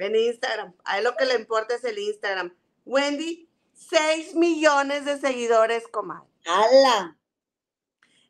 [0.06, 0.74] en Instagram.
[0.84, 2.54] A él lo que le importa es el Instagram.
[2.84, 6.28] Wendy, 6 millones de seguidores, comadre.
[6.46, 7.16] ¡Hala!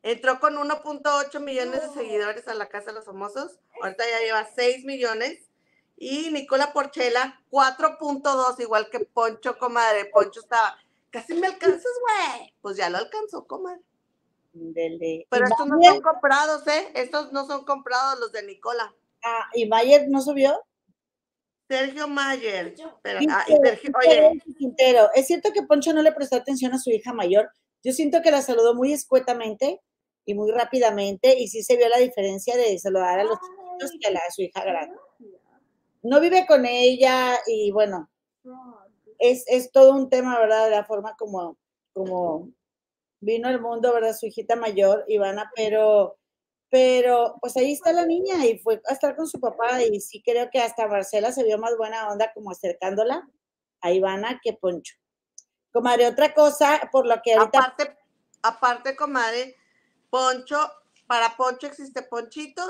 [0.03, 3.59] Entró con 1.8 millones de seguidores a la Casa de los Famosos.
[3.83, 5.51] Ahorita ya lleva 6 millones.
[5.97, 10.07] Y Nicola Porchela, 4.2, igual que Poncho, comadre.
[10.07, 10.79] Poncho estaba,
[11.11, 12.55] casi me alcanzas, güey.
[12.63, 13.83] Pues ya lo alcanzó, comadre.
[14.53, 15.27] Dele.
[15.29, 16.91] Pero ¿Y estos no son comprados, ¿eh?
[16.95, 18.95] Estos no son comprados los de Nicola.
[19.23, 20.65] Ah, ¿Y Mayer no subió?
[21.71, 22.75] Sergio Mayer.
[23.03, 26.79] Pero, ah, y Sergio- oye, Quintero, es cierto que Poncho no le prestó atención a
[26.79, 27.49] su hija mayor.
[27.85, 29.81] Yo siento que la saludó muy escuetamente
[30.27, 34.09] y muy rápidamente y sí se vio la diferencia de saludar a los chiquitos que
[34.09, 34.97] a, la, a su hija grande.
[36.03, 38.11] No vive con ella y bueno,
[39.19, 40.65] es, es todo un tema, ¿verdad?
[40.65, 41.57] De la forma como,
[41.93, 42.51] como
[43.21, 44.17] vino al mundo, ¿verdad?
[44.19, 46.17] Su hijita mayor, Ivana, pero,
[46.71, 50.23] pero pues ahí está la niña y fue a estar con su papá y sí
[50.25, 53.29] creo que hasta Marcela se vio más buena onda como acercándola
[53.81, 54.95] a Ivana que Poncho.
[55.73, 57.59] Comadre, otra cosa por lo que ahorita...
[57.59, 57.97] aparte,
[58.43, 59.57] aparte, comadre,
[60.11, 60.59] Poncho,
[61.07, 62.63] para Poncho existe Ponchito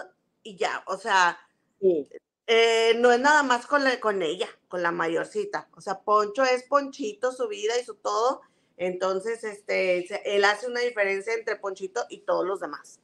[0.42, 1.38] y ya, o sea,
[1.80, 2.08] sí,
[2.52, 5.68] Eh, no es nada más con, la- con ella, con la mayorcita.
[5.76, 8.40] O sea, Poncho es Ponchito, su vida y su todo.
[8.76, 12.98] Entonces, este, él hace una diferencia entre Ponchito y todos los demás.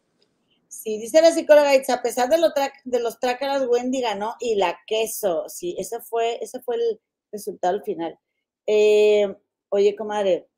[0.83, 2.49] Sí, dice la psicóloga Itza, a pesar de, lo
[2.85, 5.49] de los trácaras, Wendy ganó y la queso.
[5.49, 7.01] Sí, ese fue, ese fue el
[7.33, 8.19] resultado al final.
[8.67, 9.35] Eh,
[9.71, 10.49] oye, comadre,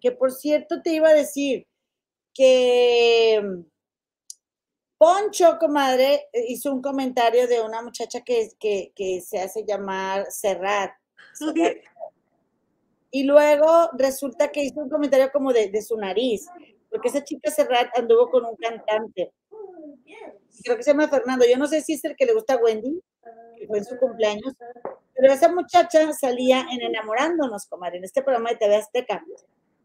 [0.00, 1.66] que por cierto te iba a decir
[2.34, 3.62] que mm,
[4.98, 10.26] Poncho, comadre, eh, hizo un comentario de una muchacha que, que, que se hace llamar
[10.30, 10.92] Serrat.
[11.34, 11.76] Serrat.
[13.10, 16.46] Y luego resulta que hizo un comentario como de, de su nariz,
[16.90, 19.32] porque esa chica Serrat anduvo con un cantante.
[20.62, 21.44] Creo que se llama Fernando.
[21.46, 23.00] Yo no sé si es el que le gusta a Wendy,
[23.58, 24.54] que fue en su cumpleaños,
[25.14, 29.24] pero esa muchacha salía en Enamorándonos, comadre, en este programa de TV Azteca.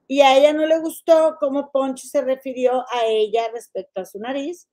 [0.08, 4.20] Y a ella no le gustó cómo Poncho se refirió a ella respecto a su
[4.20, 4.68] nariz.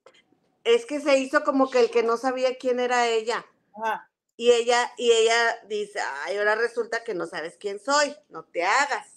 [0.64, 3.46] Es que se hizo como que el que no sabía quién era ella.
[3.76, 4.10] Ajá.
[4.36, 5.34] Y ella, y ella
[5.68, 9.09] dice, ay, ahora resulta que no sabes quién soy, no te hagas.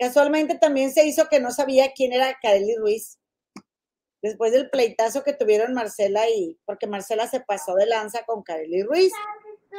[0.00, 3.18] Casualmente también se hizo que no sabía quién era Kareli Ruiz.
[4.22, 8.82] después del pleitazo que tuvieron Marcela y, porque Marcela se pasó de lanza con Kareli
[8.82, 9.12] Ruiz,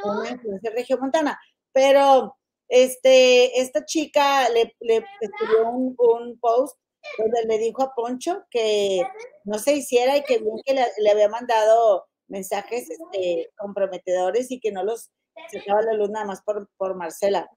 [0.03, 1.39] una influencia regiomontana,
[1.73, 2.37] pero
[2.69, 4.75] este, esta chica le,
[5.21, 6.77] escribió un, post
[7.17, 9.01] donde le dijo a Poncho que
[9.43, 14.59] no se hiciera y que bien que le, le había mandado mensajes este, comprometedores y
[14.59, 15.11] que no los
[15.51, 17.49] sacaba la luz nada más por, por Marcela.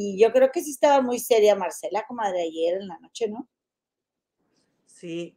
[0.00, 3.28] Y yo creo que sí estaba muy seria Marcela, como de ayer en la noche,
[3.28, 3.48] ¿no?
[4.86, 5.36] Sí,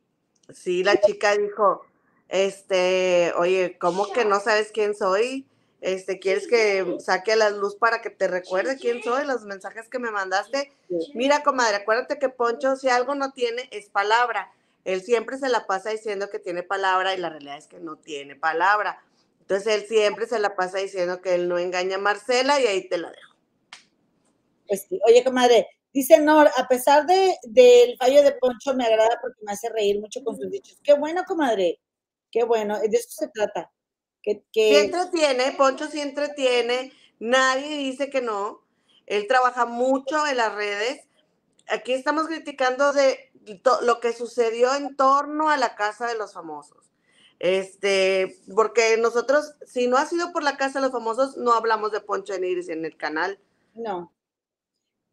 [0.54, 1.82] sí, la chica dijo,
[2.30, 5.48] este, oye, ¿cómo que no sabes quién soy?
[5.82, 9.26] Este, ¿quieres que saque a la luz para que te recuerde quién soy?
[9.26, 10.72] Los mensajes que me mandaste.
[11.16, 14.54] Mira, comadre, acuérdate que Poncho, si algo no tiene, es palabra.
[14.86, 17.96] Él siempre se la pasa diciendo que tiene palabra y la realidad es que no
[17.96, 19.04] tiene palabra.
[19.40, 22.88] Entonces él siempre se la pasa diciendo que él no engaña a Marcela y ahí
[22.88, 23.31] te la dejo.
[24.72, 25.02] Pues sí.
[25.06, 29.52] Oye, comadre, dice Nor, a pesar de, del fallo de Poncho, me agrada porque me
[29.52, 30.80] hace reír mucho con sus dichos.
[30.82, 31.82] Qué bueno, comadre.
[32.32, 32.80] Qué bueno.
[32.80, 33.70] De eso se trata.
[34.24, 34.70] Que, que...
[34.70, 36.94] Sí entretiene, Poncho sí entretiene.
[37.20, 38.62] Nadie dice que no.
[39.08, 41.02] Él trabaja mucho en las redes.
[41.68, 43.30] Aquí estamos criticando de
[43.82, 46.94] lo que sucedió en torno a la casa de los famosos.
[47.40, 51.92] Este, porque nosotros, si no ha sido por la casa de los famosos, no hablamos
[51.92, 53.38] de Poncho en Iris en el canal.
[53.76, 54.14] No.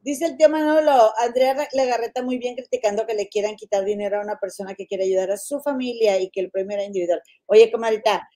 [0.09, 4.23] Dice el tío Manolo, Andrea Legarreta muy bien criticando que le quieran quitar dinero a
[4.23, 7.21] una persona que quiere ayudar a su familia y que el premio era individual.
[7.45, 8.27] Oye, comadita.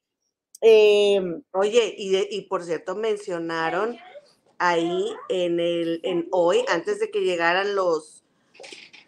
[0.60, 1.18] Eh,
[1.52, 3.96] Oye, y, de, y por cierto, mencionaron
[4.58, 8.22] ahí en el, en hoy, antes de que llegaran los,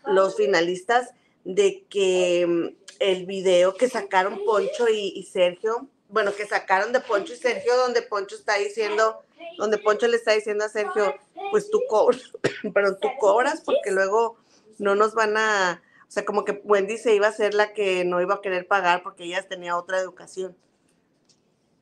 [0.06, 1.10] los finalistas,
[1.44, 7.34] de que mm, el video que sacaron Poncho y, Sergio, bueno, que sacaron de Poncho
[7.34, 9.22] y Sergio, donde Poncho está diciendo,
[9.58, 11.14] donde Poncho le está diciendo a Sergio,
[11.50, 12.32] pues tú cobras,
[12.74, 14.36] pero tú cobras porque luego
[14.78, 18.04] no nos van a, o sea, como que Wendy se iba a ser la que
[18.04, 20.56] no iba a querer pagar porque ella tenía otra educación.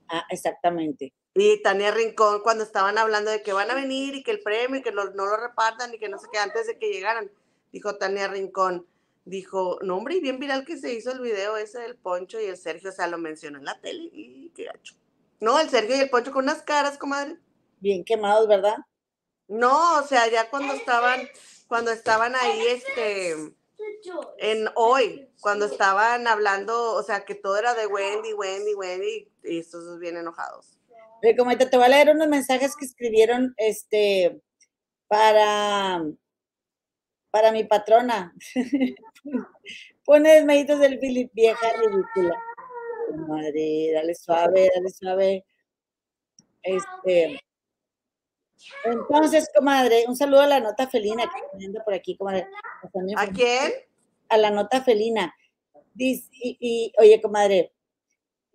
[0.09, 1.12] Ah, exactamente.
[1.34, 4.80] Y Tania Rincón, cuando estaban hablando de que van a venir y que el premio
[4.80, 7.30] y que no, no lo repartan y que no sé qué, antes de que llegaran,
[7.72, 8.86] dijo Tania Rincón,
[9.24, 12.44] dijo, no hombre, y bien viral que se hizo el video ese del Poncho y
[12.44, 14.94] el Sergio, o sea, lo mencionó en la tele y qué gacho.
[15.43, 17.36] No, el Sergio y el Poncho con unas caras, comadre.
[17.80, 18.76] Bien quemados, ¿verdad?
[19.49, 21.28] No, o sea, ya cuando estaban,
[21.66, 23.32] cuando estaban ahí, este,
[24.38, 29.59] en hoy, cuando estaban hablando, o sea, que todo era de Wendy, Wendy, Wendy, y
[29.59, 30.78] estos bien enojados.
[31.24, 34.40] Oye, como te, te voy a leer unos mensajes que escribieron, este,
[35.09, 36.05] para,
[37.32, 38.32] para mi patrona.
[40.05, 42.40] Pone meditos del Philip, vieja ridícula.
[43.28, 45.44] Madre, dale suave, dale suave.
[46.62, 47.40] Este.
[48.84, 52.46] Entonces, comadre, un saludo a la nota felina que está por aquí, comadre.
[53.16, 53.72] ¿A quién?
[54.28, 55.34] A la nota felina.
[55.94, 57.72] Dice, y, y, oye, comadre,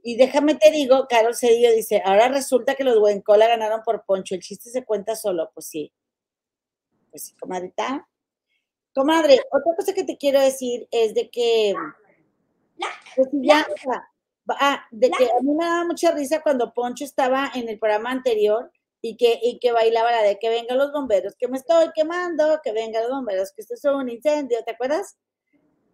[0.10, 4.36] y déjame te digo, Carol Cedillo dice, ahora resulta que los Huencola ganaron por Poncho,
[4.36, 5.92] el chiste se cuenta solo, pues sí.
[7.10, 8.08] Pues sí, comadrita.
[8.94, 11.76] Comadre, otra cosa que te quiero decir es de que,
[13.18, 13.68] pues ya,
[14.50, 18.12] ah, de que a mí me daba mucha risa cuando Poncho estaba en el programa
[18.12, 18.72] anterior
[19.02, 22.60] y que, y que bailaba la de que vengan los bomberos, que me estoy quemando,
[22.64, 25.18] que vengan los bomberos, que esto es un incendio, ¿te acuerdas?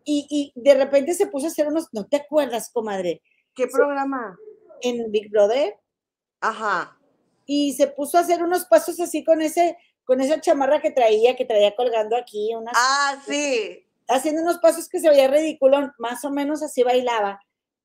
[0.05, 3.21] Y, y de repente se puso a hacer unos, no te acuerdas, comadre.
[3.55, 4.37] ¿Qué programa?
[4.81, 5.75] En Big Brother.
[6.41, 6.97] Ajá.
[7.45, 11.35] Y se puso a hacer unos pasos así con ese, con esa chamarra que traía,
[11.35, 12.53] que traía colgando aquí.
[12.55, 13.85] Unas, ah, sí.
[14.07, 17.39] Haciendo unos pasos que se veía ridículo, más o menos así bailaba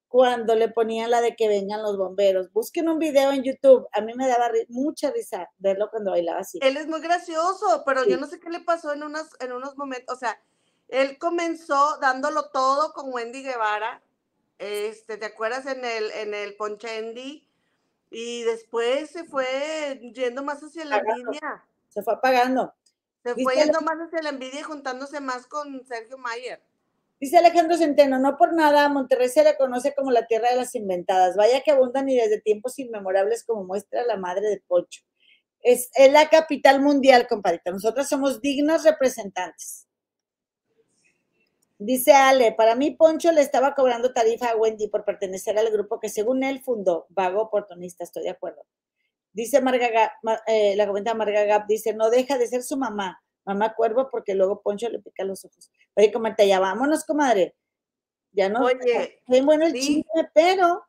[0.09, 2.51] cuando le ponían la de que vengan los bomberos.
[2.53, 3.87] Busquen un video en YouTube.
[3.93, 6.59] A mí me daba mucha risa verlo cuando bailaba así.
[6.63, 8.11] Él es muy gracioso, pero sí.
[8.11, 10.17] yo no sé qué le pasó en unos, en unos momentos.
[10.17, 10.41] O sea,
[10.89, 14.03] él comenzó dándolo todo con Wendy Guevara.
[14.59, 17.47] Este, ¿te acuerdas en el, en el Ponchendi?
[18.11, 21.65] Y después se fue yendo más hacia la envidia.
[21.91, 22.75] Se fue apagando.
[23.23, 26.63] Se fue yendo más hacia la envidia y juntándose más con Sergio Mayer.
[27.21, 30.75] Dice Alejandro Centeno, no por nada Monterrey se le conoce como la tierra de las
[30.75, 31.37] inventadas.
[31.37, 35.03] Vaya que abundan y desde tiempos inmemorables como muestra la madre de Pocho.
[35.61, 37.73] Es, es la capital mundial, compadrita.
[37.73, 39.89] Nosotros somos dignos representantes.
[41.81, 46.01] Dice Ale, para mí Poncho le estaba cobrando tarifa a Wendy por pertenecer al grupo
[46.01, 48.67] que según él fundó, vago oportunista, estoy de acuerdo.
[49.33, 50.13] Dice Marga
[50.49, 54.35] eh, la comenta Marga Gap, dice, no deja de ser su mamá, mamá cuervo, porque
[54.35, 55.71] luego Poncho le pica los ojos.
[55.95, 57.57] Oye, comadre, ya vámonos, comadre.
[58.33, 59.81] Ya no, Oye, bien bueno el sí.
[59.81, 60.85] chisme, pero,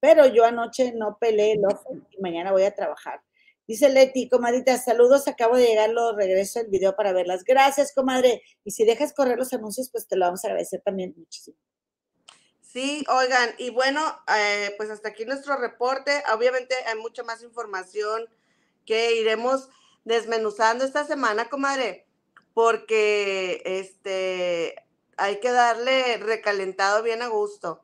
[0.00, 3.22] pero yo anoche no peleé el ojo y mañana voy a trabajar.
[3.68, 7.44] Dice Leti, comadita, saludos, acabo de llegar, lo regreso el video para verlas.
[7.44, 8.42] Gracias, comadre.
[8.64, 11.56] Y si dejas correr los anuncios, pues te lo vamos a agradecer también muchísimo.
[12.60, 14.00] Sí, oigan, y bueno,
[14.36, 16.22] eh, pues hasta aquí nuestro reporte.
[16.34, 18.28] Obviamente hay mucha más información
[18.84, 19.68] que iremos
[20.04, 22.06] desmenuzando esta semana, comadre,
[22.54, 24.76] porque este
[25.16, 27.82] hay que darle recalentado bien a gusto.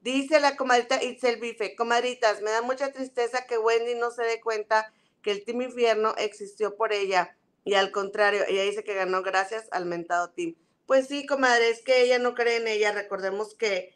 [0.00, 4.40] Dice la comadrita Itzel Bife, comadritas, me da mucha tristeza que Wendy no se dé
[4.40, 4.92] cuenta
[5.22, 7.36] que el Team Infierno existió por ella.
[7.64, 10.56] Y al contrario, ella dice que ganó gracias al mentado Team.
[10.86, 12.92] Pues sí, comadre, es que ella no cree en ella.
[12.92, 13.94] Recordemos que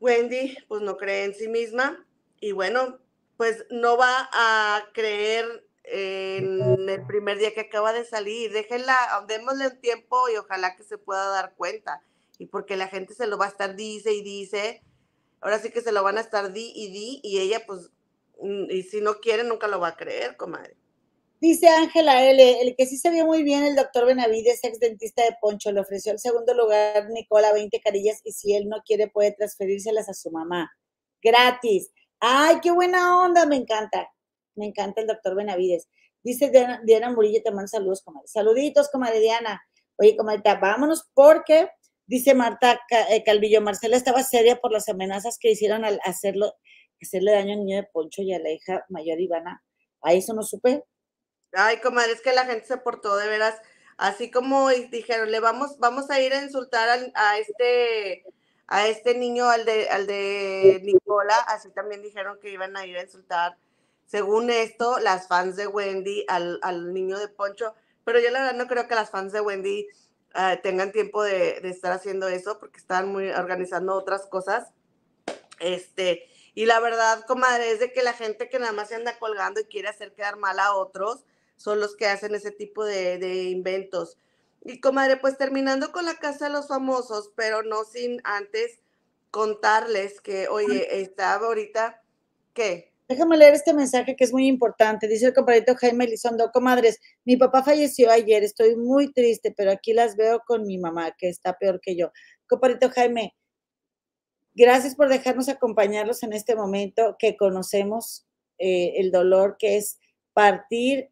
[0.00, 2.04] Wendy, pues no cree en sí misma.
[2.40, 2.98] Y bueno,
[3.36, 8.52] pues no va a creer en el primer día que acaba de salir.
[8.52, 8.96] Déjenla,
[9.28, 12.02] démosle un tiempo y ojalá que se pueda dar cuenta.
[12.38, 14.82] Y porque la gente se lo va a estar dice y dice,
[15.40, 17.90] ahora sí que se lo van a estar di y di, y ella pues,
[18.40, 20.76] mm, y si no quiere, nunca lo va a creer, comadre.
[21.40, 25.22] Dice Ángela L., el que sí se vio muy bien, el doctor Benavides, ex dentista
[25.22, 29.08] de Poncho, le ofreció el segundo lugar Nicola 20 carillas y si él no quiere
[29.08, 30.72] puede transferírselas a su mamá.
[31.22, 31.90] Gratis.
[32.18, 34.08] Ay, qué buena onda, me encanta.
[34.56, 35.88] Me encanta el doctor Benavides.
[36.22, 36.50] Dice
[36.84, 38.26] Diana, Murillo, te mando saludos, comadre.
[38.28, 39.62] Saluditos, comadre Diana.
[39.96, 41.68] Oye, comadre, vámonos porque,
[42.06, 42.80] dice Marta
[43.10, 46.54] eh, Calvillo, Marcela estaba seria por las amenazas que hicieron al hacerlo,
[47.00, 49.62] hacerle daño al niño de Poncho y a la hija mayor Ivana.
[50.00, 50.84] A eso no supe.
[51.52, 53.60] Ay, comadre, es que la gente se portó de veras,
[53.96, 58.24] así como dijeron, le vamos, vamos a ir a insultar a este,
[58.66, 62.96] a este niño, al de, al de Nicola, así también dijeron que iban a ir
[62.96, 63.56] a insultar,
[64.06, 67.74] según esto, las fans de Wendy al, niño de Poncho,
[68.04, 69.86] pero yo la verdad no creo que las fans de Wendy
[70.34, 74.68] eh, tengan tiempo de, de, estar haciendo eso, porque están muy organizando otras cosas.
[75.58, 79.18] Este, y la verdad, comadre, es de que la gente que nada más se anda
[79.18, 81.24] colgando y quiere hacer quedar mal a otros,
[81.56, 84.18] son los que hacen ese tipo de, inventos.
[84.62, 88.78] Y comadre, pues terminando con la casa de los famosos, pero no sin antes
[89.30, 92.02] contarles que, oye, estaba ahorita,
[92.54, 92.93] ¿qué?
[93.08, 95.08] Déjame leer este mensaje que es muy importante.
[95.08, 99.92] Dice el compadrito Jaime Elizondo, comadres, mi papá falleció ayer, estoy muy triste, pero aquí
[99.92, 102.10] las veo con mi mamá, que está peor que yo.
[102.46, 103.34] Compadrito Jaime,
[104.54, 108.26] gracias por dejarnos acompañarlos en este momento que conocemos
[108.58, 109.98] eh, el dolor que es
[110.32, 111.10] partir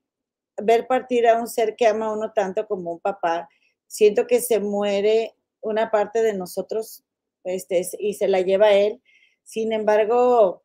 [0.60, 3.48] ver partir a un ser que ama a uno tanto como un papá,
[3.86, 7.04] siento que se muere una parte de nosotros
[7.44, 9.00] este, y se la lleva él.
[9.44, 10.61] Sin embargo,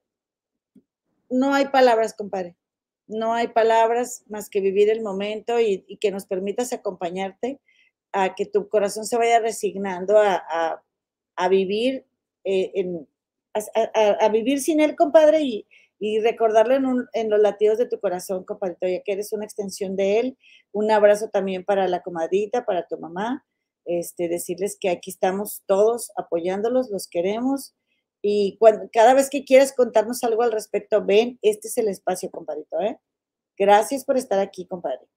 [1.29, 2.55] no hay palabras, compadre.
[3.07, 7.59] No hay palabras más que vivir el momento y, que nos permitas acompañarte
[8.11, 10.83] a que tu corazón se vaya resignando a,
[11.49, 12.05] vivir
[12.43, 13.07] eh, en,
[13.53, 15.67] a, vivir sin él, compadre, y,
[15.99, 20.19] y recordarlo en, los latidos de tu corazón, compadrito, ya que eres una extensión de
[20.19, 20.37] él.
[20.71, 23.45] Un abrazo también para la comadrita, para tu mamá.
[23.85, 27.73] Este, decirles que aquí estamos todos apoyándolos, los queremos.
[28.21, 32.29] Y cuando, cada vez que quieras contarnos algo al respecto, ven, este es el espacio,
[32.31, 32.79] compadrito.
[32.79, 32.99] ¿eh?
[33.57, 35.07] Gracias por estar aquí, compadre.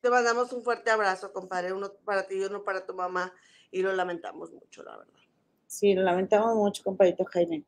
[0.00, 3.32] Te mandamos un fuerte abrazo, compadre, uno para ti y uno para tu mamá,
[3.70, 5.20] y lo lamentamos mucho, la verdad.
[5.68, 7.64] Sí, lo lamentamos mucho, compadrito Jaime.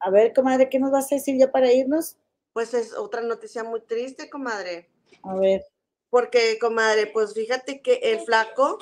[0.00, 2.16] A ver, comadre, ¿qué nos vas a decir ya para irnos?
[2.52, 4.90] Pues es otra noticia muy triste, comadre.
[5.22, 5.64] A ver.
[6.10, 8.78] Porque, comadre, pues fíjate que el flaco,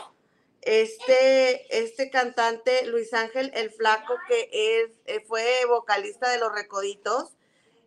[0.62, 7.36] este, este cantante, Luis Ángel, el flaco que es, eh, fue vocalista de Los Recoditos,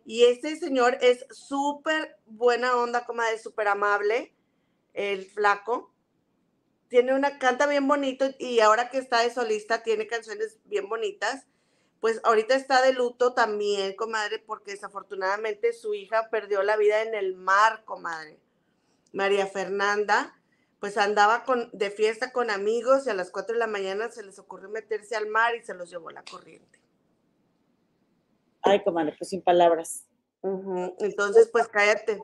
[0.04, 4.32] y este señor es súper buena onda, comadre, súper amable,
[4.94, 5.92] el flaco.
[6.88, 11.44] Tiene una, canta bien bonito y ahora que está de solista tiene canciones bien bonitas
[12.00, 17.14] pues ahorita está de luto también, comadre, porque desafortunadamente su hija perdió la vida en
[17.14, 18.38] el mar, comadre.
[19.12, 20.35] María Fernanda,
[20.80, 24.22] pues andaba con, de fiesta con amigos y a las 4 de la mañana se
[24.22, 26.80] les ocurrió meterse al mar y se los llevó la corriente.
[28.62, 30.04] Ay, comadre, pues sin palabras.
[30.98, 32.20] Entonces, pues cállate.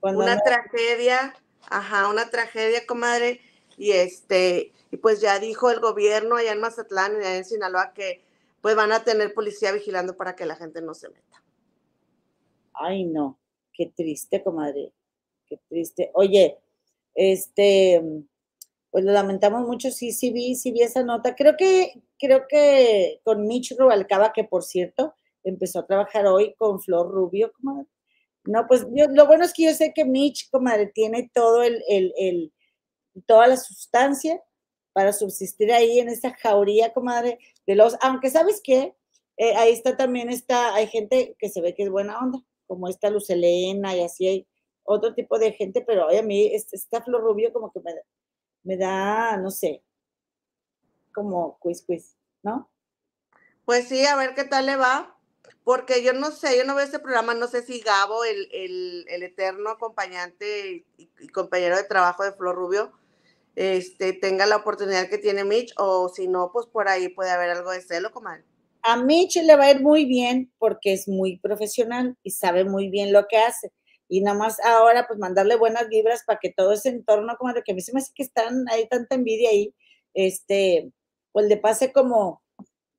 [0.00, 1.34] una tragedia,
[1.68, 3.40] ajá, una tragedia, comadre.
[3.76, 7.92] Y este, y pues ya dijo el gobierno allá en Mazatlán y allá en Sinaloa
[7.94, 8.24] que
[8.60, 11.42] pues van a tener policía vigilando para que la gente no se meta.
[12.72, 13.38] Ay, no,
[13.72, 14.92] qué triste, comadre,
[15.46, 16.10] qué triste.
[16.14, 16.58] Oye,
[17.14, 18.02] este,
[18.90, 21.34] pues lo lamentamos mucho, sí, sí vi, sí vi esa nota.
[21.34, 26.80] Creo que, creo que con Mitch Rubalcaba, que por cierto, empezó a trabajar hoy con
[26.80, 27.86] Flor Rubio, comadre.
[28.44, 32.12] No, pues lo bueno es que yo sé que Mitch, comadre, tiene todo el, el,
[32.16, 32.52] el,
[33.26, 34.42] toda la sustancia
[34.92, 38.94] para subsistir ahí en esa jauría, comadre, de los, aunque sabes qué,
[39.36, 42.88] eh, ahí está también está, hay gente que se ve que es buena onda, como
[42.88, 44.46] esta Luz Elena y así hay
[44.84, 47.92] otro tipo de gente, pero a mí esta Flor Rubio como que me,
[48.62, 49.82] me da, no sé,
[51.12, 52.16] como quiz quiz.
[52.44, 52.70] ¿no?
[53.64, 55.18] Pues sí, a ver qué tal le va,
[55.64, 59.06] porque yo no sé, yo no veo este programa, no sé si Gabo, el, el,
[59.08, 62.92] el eterno acompañante y, y compañero de trabajo de Flor Rubio,
[63.56, 67.50] este, tenga la oportunidad que tiene Mitch, o si no, pues por ahí puede haber
[67.50, 68.44] algo de celo, comadre.
[68.82, 72.90] A Mitch le va a ir muy bien porque es muy profesional y sabe muy
[72.90, 73.72] bien lo que hace.
[74.08, 77.62] Y nada más ahora, pues mandarle buenas vibras para que todo ese entorno, como de
[77.62, 79.74] que a mí se me hace que están, hay tanta envidia ahí,
[80.12, 80.92] este,
[81.32, 82.42] pues le pase como,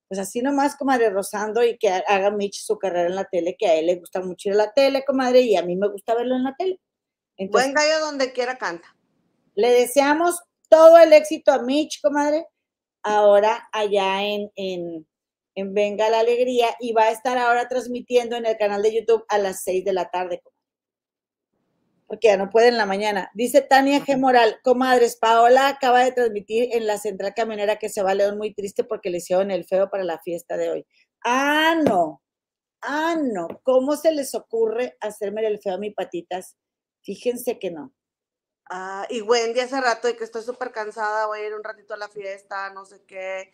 [0.07, 3.67] pues así nomás, comadre, rozando y que haga Mitch su carrera en la tele, que
[3.67, 6.15] a él le gusta mucho ir a la tele, comadre, y a mí me gusta
[6.15, 6.79] verlo en la tele.
[7.37, 8.95] Entonces, Buen gallo donde quiera canta.
[9.55, 12.45] Le deseamos todo el éxito a Mitch, comadre,
[13.03, 15.07] ahora allá en, en,
[15.55, 19.23] en Venga la Alegría y va a estar ahora transmitiendo en el canal de YouTube
[19.29, 20.54] a las 6 de la tarde, comadre.
[22.15, 23.29] Porque ya no puede en la mañana.
[23.33, 24.17] Dice Tania G.
[24.17, 28.37] Moral, comadres, Paola acaba de transmitir en la central camionera que se va a León
[28.37, 30.87] muy triste porque le hicieron el feo para la fiesta de hoy.
[31.25, 32.21] Ah, no.
[32.79, 33.49] Ah, no.
[33.63, 36.55] ¿Cómo se les ocurre hacerme el feo a mis patitas?
[37.01, 37.93] Fíjense que no.
[38.69, 41.95] Ah, y Wendy hace rato de que estoy súper cansada, voy a ir un ratito
[41.95, 43.51] a la fiesta, no sé qué.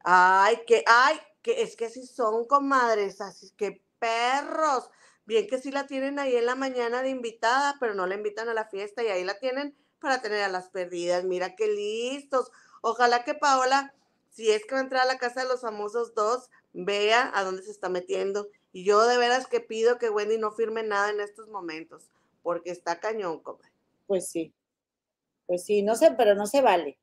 [0.00, 4.90] Ay, que, ay, que es que si son comadres, así que perros.
[5.26, 8.48] Bien que sí la tienen ahí en la mañana de invitada, pero no la invitan
[8.48, 11.24] a la fiesta y ahí la tienen para tener a las perdidas.
[11.24, 12.50] Mira qué listos.
[12.82, 13.94] Ojalá que Paola,
[14.30, 17.42] si es que va a entrar a la casa de los famosos dos, vea a
[17.42, 18.48] dónde se está metiendo.
[18.72, 22.10] Y yo de veras que pido que Wendy no firme nada en estos momentos,
[22.42, 23.70] porque está cañón, comadre.
[24.06, 24.52] Pues sí.
[25.46, 26.98] Pues sí, no sé, pero no se vale.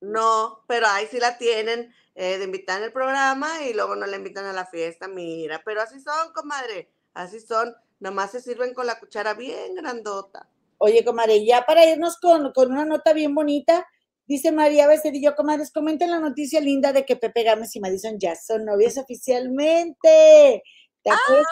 [0.00, 4.06] No, pero ahí sí la tienen eh, de invitar en el programa y luego no
[4.06, 8.74] la invitan a la fiesta, mira, pero así son, comadre, así son, nomás se sirven
[8.74, 10.48] con la cuchara bien grandota.
[10.78, 13.86] Oye, comadre, ya para irnos con, con una nota bien bonita,
[14.26, 18.34] dice María Becerrillo, comadres, comenten la noticia linda de que Pepe Gámez y Madison ya
[18.36, 20.62] son novios oficialmente.
[21.02, 21.46] ¿Te acuerdas?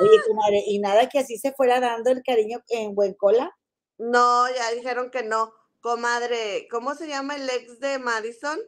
[0.00, 3.56] Oye, comadre, y nada que así se fuera dando el cariño en buen cola.
[3.98, 5.52] No, ya dijeron que no.
[5.80, 8.58] Comadre, ¿cómo se llama el ex de Madison?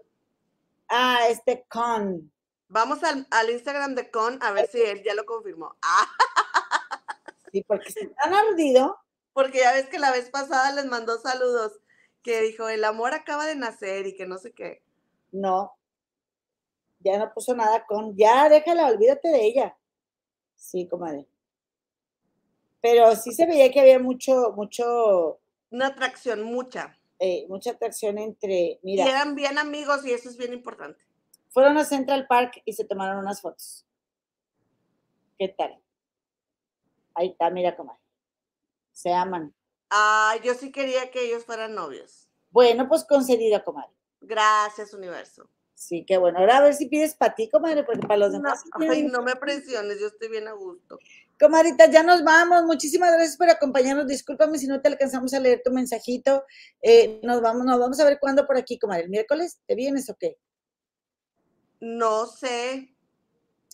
[0.88, 2.32] Ah, este Con.
[2.68, 5.76] Vamos al, al Instagram de Con a ver si él ya lo confirmó.
[5.82, 6.06] Ah.
[7.50, 8.98] Sí, porque se han ardido.
[9.32, 11.80] Porque ya ves que la vez pasada les mandó saludos,
[12.22, 14.82] que dijo, el amor acaba de nacer y que no sé qué.
[15.32, 15.78] No,
[17.00, 19.76] ya no puso nada con, ya déjala, olvídate de ella.
[20.56, 21.26] Sí, comadre.
[22.80, 25.40] Pero sí se veía que había mucho, mucho.
[25.70, 26.96] Una atracción, mucha.
[27.18, 29.04] Eh, mucha atracción entre, mira.
[29.04, 31.04] Y eran bien amigos y eso es bien importante.
[31.58, 33.84] Fueron a Central Park y se tomaron unas fotos.
[35.36, 35.76] ¿Qué tal?
[37.16, 37.98] Ahí está, mira comadre.
[38.92, 39.52] Se aman.
[39.90, 42.28] Ah, yo sí quería que ellos fueran novios.
[42.50, 43.90] Bueno, pues concedido, comadre.
[44.20, 45.50] Gracias, universo.
[45.74, 46.38] Sí, qué bueno.
[46.38, 48.62] Ahora a ver si pides para ti, comadre, porque para los demás.
[48.78, 51.00] No, ay, no me presiones, yo estoy bien a gusto.
[51.40, 52.66] Comadrita, ya nos vamos.
[52.66, 54.06] Muchísimas gracias por acompañarnos.
[54.06, 56.44] Discúlpame si no te alcanzamos a leer tu mensajito.
[56.82, 59.02] Eh, nos vamos, nos vamos a ver cuándo por aquí, comadre.
[59.02, 60.38] ¿El miércoles te vienes o qué?
[61.80, 62.94] No sé.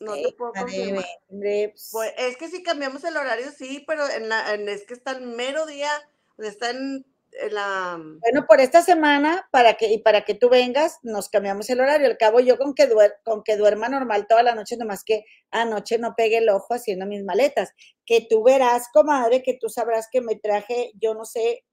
[0.00, 1.04] No te puedo confirmar.
[1.28, 1.90] Pues.
[1.92, 5.12] Pues, es que si cambiamos el horario, sí, pero en la, en, es que está
[5.12, 5.90] el mero día,
[6.38, 7.96] está en, en, la...
[8.20, 12.08] Bueno, por esta semana, para que, y para que tú vengas, nos cambiamos el horario.
[12.08, 15.24] Al cabo, yo con que, duer, con que duerma normal toda la noche, nomás que
[15.50, 17.70] anoche no pegue el ojo haciendo mis maletas.
[18.04, 21.64] Que tú verás, comadre, que tú sabrás que me traje, yo no sé,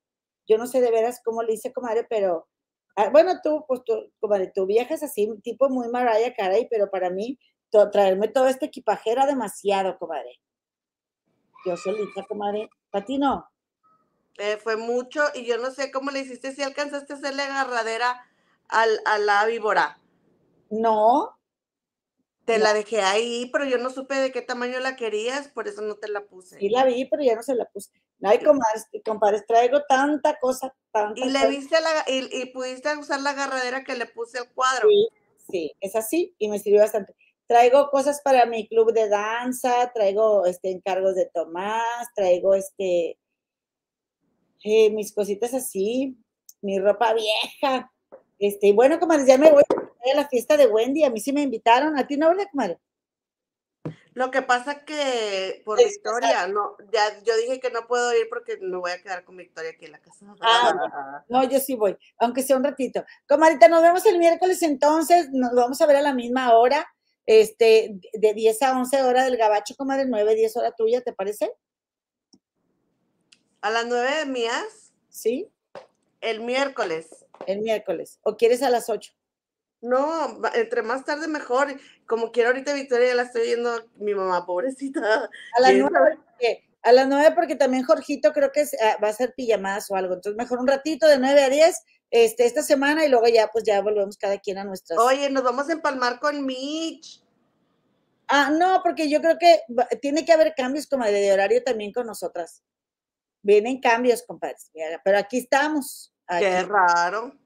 [0.47, 2.47] yo no sé de veras cómo le hice, comadre, pero...
[2.95, 7.09] Ah, bueno, tú, pues tú, comadre, tú viajas así, tipo muy Mariah Carey, pero para
[7.09, 7.39] mí
[7.91, 10.39] traerme todo este equipaje era demasiado, comadre.
[11.65, 12.69] Yo solita, comadre.
[12.89, 13.49] ¿Para ti no?
[14.37, 18.25] Eh, fue mucho y yo no sé cómo le hiciste, si alcanzaste a hacerle agarradera
[18.67, 19.99] al, a la víbora.
[20.69, 21.37] No.
[22.45, 22.63] Te no.
[22.65, 25.95] la dejé ahí, pero yo no supe de qué tamaño la querías, por eso no
[25.95, 26.57] te la puse.
[26.57, 27.91] Sí la vi, pero ya no se la puse.
[28.23, 33.21] Ay, comadres, compadres, traigo tanta cosa, tanta Y le viste la, y, y pudiste usar
[33.21, 34.87] la agarradera que le puse al cuadro.
[34.89, 35.09] Sí,
[35.49, 37.15] sí, es así y me sirvió bastante.
[37.47, 43.17] Traigo cosas para mi club de danza, traigo este encargos de Tomás, traigo este
[44.63, 46.17] eh, mis cositas así,
[46.61, 47.91] mi ropa vieja.
[48.37, 51.33] Este, y bueno, comadres, ya me voy a la fiesta de Wendy, a mí sí
[51.33, 52.79] me invitaron, a ti no, ¿verdad, comadre?
[54.13, 58.27] Lo que pasa que por Es- Victoria, no, ya yo dije que no puedo ir
[58.29, 60.25] porque me voy a quedar con Victoria aquí en la casa.
[60.41, 63.05] Ah, No, yo sí voy, aunque sea un ratito.
[63.27, 66.85] Comadita, nos vemos el miércoles entonces, nos vamos a ver a la misma hora,
[67.25, 71.53] este, de 10 a 11 hora del gabacho, comadre, 9, 10 hora tuya, ¿te parece?
[73.61, 75.49] A las nueve mías, Sí,
[76.19, 77.25] el miércoles.
[77.45, 78.19] el miércoles.
[78.23, 79.13] ¿O quieres a las 8?
[79.81, 81.75] No, entre más tarde mejor.
[82.05, 85.29] Como quiero ahorita Victoria, ya la estoy viendo mi mamá, pobrecita.
[85.57, 89.11] A las nueve, porque, a las nueve porque también Jorgito creo que ah, va a
[89.11, 90.13] hacer pijamadas o algo.
[90.13, 93.63] Entonces mejor un ratito de nueve a diez este, esta semana y luego ya pues
[93.63, 94.99] ya volvemos cada quien a nuestras.
[94.99, 97.23] Oye, nos vamos a empalmar con Mitch.
[98.27, 99.61] Ah, no, porque yo creo que
[99.99, 102.63] tiene que haber cambios como de horario también con nosotras.
[103.41, 104.71] Vienen cambios, compadres.
[105.03, 106.13] Pero aquí estamos.
[106.27, 107.40] Qué raro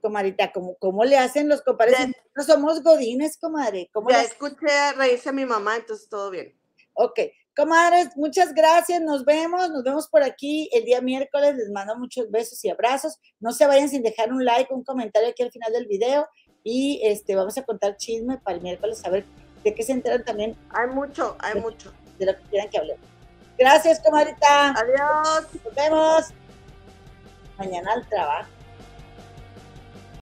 [0.00, 2.08] comadita, ¿cómo, cómo le hacen los compadres?
[2.34, 3.90] No somos godines, comadre.
[3.92, 6.54] ¿Cómo ya escuché reírse a mi mamá, entonces todo bien.
[6.94, 7.20] Ok,
[7.56, 12.30] comadres, muchas gracias, nos vemos, nos vemos por aquí el día miércoles, les mando muchos
[12.30, 15.72] besos y abrazos, no se vayan sin dejar un like, un comentario aquí al final
[15.72, 16.28] del video
[16.64, 19.24] y este, vamos a contar chisme para el miércoles, a ver
[19.64, 20.56] de qué se enteran también.
[20.70, 21.92] Hay mucho, hay mucho.
[22.18, 23.04] De lo que quieran que hablemos.
[23.58, 24.70] Gracias, comadrita.
[24.72, 25.46] Adiós.
[25.64, 26.26] Nos vemos.
[27.58, 28.48] Mañana al trabajo.